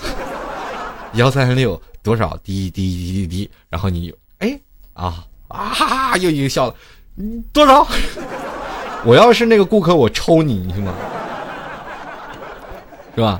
[1.13, 2.35] 幺三六多少？
[2.43, 4.59] 滴滴滴滴滴，然后你哎
[4.93, 6.75] 啊啊哈哈又一个笑了，
[7.53, 7.87] 多少？
[9.05, 10.91] 我要是那个顾客，我抽你，你信吗？
[13.13, 13.39] 是吧？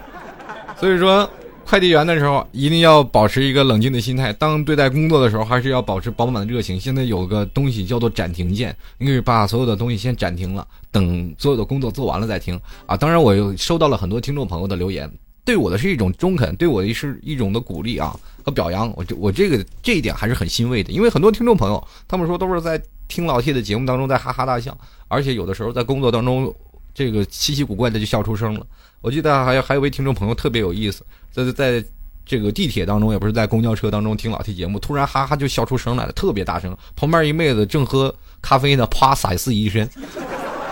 [0.80, 1.28] 所以说，
[1.68, 4.32] 快递员的时候一定要保持一个冷静的心态。
[4.34, 6.80] 当对待工作的时候，还是要保持饱满的热情。
[6.80, 12.96] 现在有个东西叫做暂停键，你可以把所有的东西先暂停了，等所有的工作做完了再听啊。
[12.96, 15.12] 当然，我又收到了很多听众朋友的留言，
[15.44, 18.94] 对我的是一种中肯，对我的是一种的鼓励啊和表扬。
[18.96, 26.54] 我这我这个这一点还是很欣慰的，因为很多听众朋友他们说都是在听老 T 的节目当中在哈哈大笑，而且有的时候在工作当中。
[26.98, 28.66] 这个稀奇古怪的就笑出声了。
[29.06, 31.86] 我记得还有还有位听众朋友特别有意思，在在
[32.26, 36.76] 这个地铁当中，也不是在公交车当中听老 T 节目，突然哈哈就笑出声来了，特别大声。
[36.96, 39.88] 旁边一妹子正喝咖啡呢，啪洒四一身。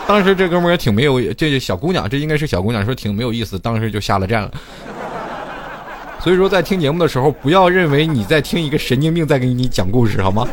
[0.07, 4.51] 当时这哥们儿也挺没有，这小姑娘，这应该是小姑娘，说挺没有意思，当时就下了站了。
[6.19, 10.47] 所以说，在听节目的时候，不要认为你在听一个神经病在给你讲故事，好吗？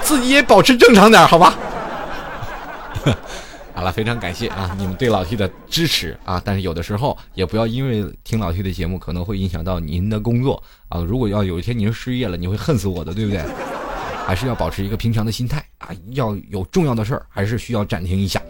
[0.00, 1.58] 自己也保持正常点，好吧？
[3.76, 6.40] 好了，非常感谢啊，你们对老 T 的支持啊！
[6.42, 11.02] 但是有的时候也不要因为听老 T 的节目可能会影响到您的工作啊。
[11.02, 13.44] 如果要有一天您失业了，你会恨死我的，对不对？
[14.26, 15.90] 还是要保持一个平常的心态啊！
[16.12, 18.40] 要有重要的事儿，还是需要暂停一下。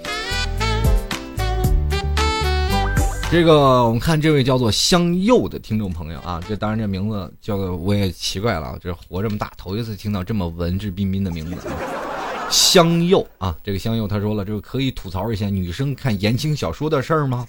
[3.29, 11.75] 这个我们看这位叫做香柚的听众朋友啊，这当然这名字叫我也奇怪了，这活这么大头一次听到这么文质彬彬的名字啊。
[12.51, 17.47] 香柚啊，这个香柚他说了，这个可以吐槽一下女生看言情小说的事儿吗？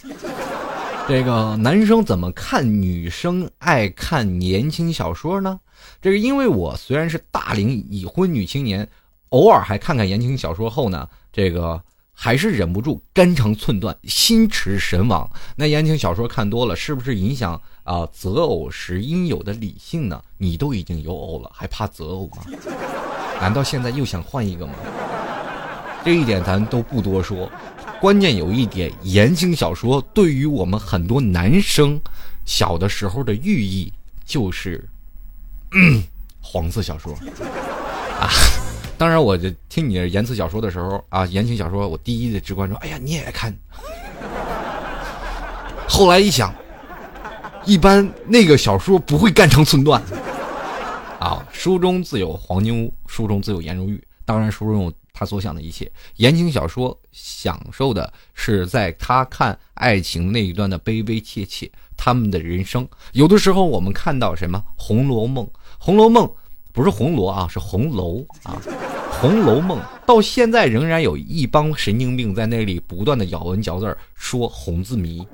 [1.07, 5.59] 这个男生怎么看女生爱看言情小说呢？
[6.01, 8.87] 这个因为我虽然是大龄已婚女青年，
[9.29, 11.81] 偶尔还看看言情小说后呢，这个
[12.11, 15.29] 还是忍不住肝肠寸断、心驰神往。
[15.55, 20.21] 那言情小说看多了，是不是影响啊择偶时应有的理性呢？
[20.37, 22.43] 你都已经有偶了，还怕择偶吗？
[23.39, 24.73] 难道现在又想换一个吗？
[26.03, 27.51] 这一点咱都不多说，
[27.99, 31.99] 关键有一点，言情小说对于我们很多男生
[32.45, 33.91] 小的时候的寓意
[34.25, 34.87] 就是，
[36.41, 37.13] 黄色小说
[38.19, 38.29] 啊。
[38.97, 43.53] 当然，我就听你言辞小说的时候啊，言情小说，我第一的直观说，哎呀，你也看。
[45.87, 46.53] 后来一想，
[47.65, 50.01] 一般那个小说不会肝肠寸断。
[51.27, 54.01] 啊，书中自有黄金屋，书中自有颜如玉。
[54.23, 55.91] 当然，书中有他所想的一切。
[56.15, 62.87] 言情小说享受的是在他看爱情那一段的悲悲切切，他们的人生。
[63.11, 65.45] 有的时候我们看到什么《红楼梦》，
[65.77, 66.25] 《红楼梦》
[66.71, 68.55] 不是红罗啊，是红楼啊，
[69.11, 75.27] 《红楼梦》到现在仍然有一帮神经病在那里不断的咬文嚼字说红字谜，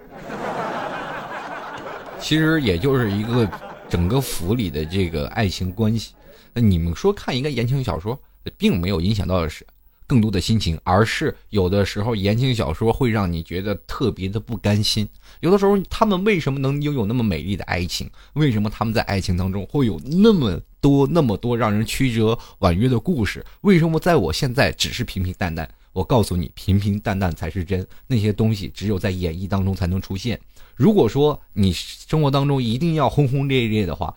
[2.19, 3.47] 其实也就是一个。
[3.93, 6.15] 整个府里的这个爱情关系，
[6.51, 8.19] 那你们说看一个言情小说，
[8.57, 9.63] 并没有影响到是
[10.07, 15.07] 更多的心情，而是有的时候言情小说会让你觉得特别的不甘心。
[15.41, 18.09] 有的时候他们为什么能拥有那么美丽的爱情？
[18.33, 23.45] 为什么他们在爱情当中会有那么多那么多让人曲折婉约的故事？
[23.61, 25.69] 为什么在我现在只是平平淡淡？
[25.91, 30.39] 我告诉你，平平淡淡才是真，那些东西只有在演绎当中才能出现。
[30.75, 34.13] 如果说你生活当中一定要轰轰烈烈的话，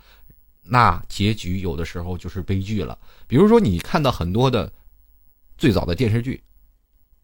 [0.62, 2.98] 那结局有的时候就是悲剧了。
[3.26, 4.72] 比如说，你看到很多的
[5.56, 6.34] 最早的电视剧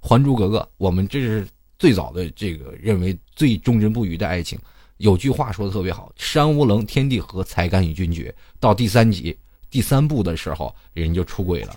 [0.06, 1.46] 《还珠格格》，我们这是
[1.78, 4.58] 最早的这个认为最忠贞不渝的爱情。
[4.98, 9.36] 有句话说的特别好：“山无棱，天地合，才敢与君绝。”到第三集、
[9.68, 11.74] 第三部的时候，人就出轨了。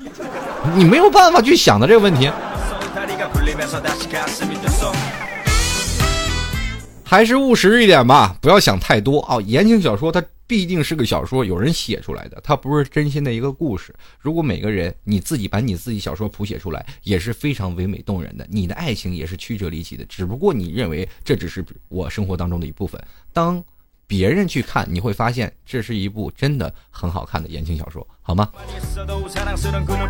[0.76, 2.30] 你没有办法去想的这个问题。
[7.06, 9.40] 还是务实一点吧，不要想太多啊！
[9.42, 13.94] 言情小说它毕竟是个小说，有人写出来的，它不是真心的一个故事。
[14.20, 18.46] 如果每个人你自己把你自己小说谱写出来，也是非常唯美动人的。
[18.50, 23.02] 你的爱情也是曲折离奇的，只不过你认为这只是我生活当中的一部分。
[23.32, 23.64] 当
[24.08, 28.50] 别人去看，你会发现这是一部真的很好看的言情小说，好吗？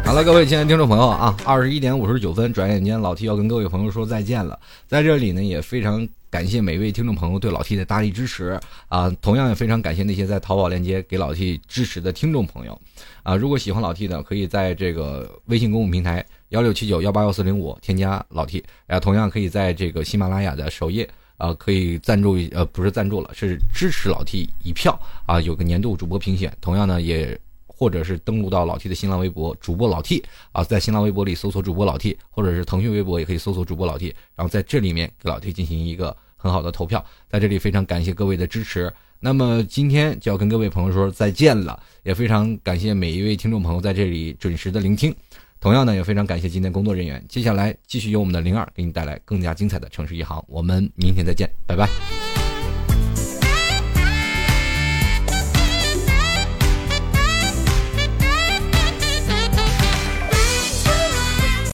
[0.04, 4.60] 好了，各位亲爱的听众朋友啊，二十一点五十九分，转眼间老 T 要跟各位朋友说再见了。
[4.88, 6.08] 在这里呢，也非常。
[6.28, 9.10] 感谢每位听众朋友对老 T 的大力支持啊！
[9.22, 12.78] 同样也非常感谢那些在淘宝链接给老 T 支持的听众朋友
[13.24, 13.38] 啊！
[13.38, 26.52] 如果喜欢老 T 的，可以在这个微信公共平台幺六七九幺八幺四零五添加老 T，啊，同样可以在这个喜马拉雅的首页啊，可以赞助一呃，不是赞助了，是支持老 T 一票啊，有个年度主播评选。
[26.60, 36.16] 同样呢，也或者是登录到老 T 的新浪微博主播老 T 啊，在新浪微博里搜索主播老 T，或者是腾讯微博也可以搜索主播老 T，然后在这里面给老 T 进行一个。
[36.38, 37.04] 很好的投票。
[37.28, 38.94] 在这里非常感谢各位的支持。
[39.20, 45.16] 那么今天就要跟各位朋友说再见了，也非常感谢每一位听众朋友在这里准时的聆听。
[45.60, 47.24] 同样呢，也非常感谢今天工作人员。
[47.28, 50.44] 接下来继续由我们的灵儿给你带来更加精彩的城市一行。
[50.48, 52.25] 我们明天再见，拜拜。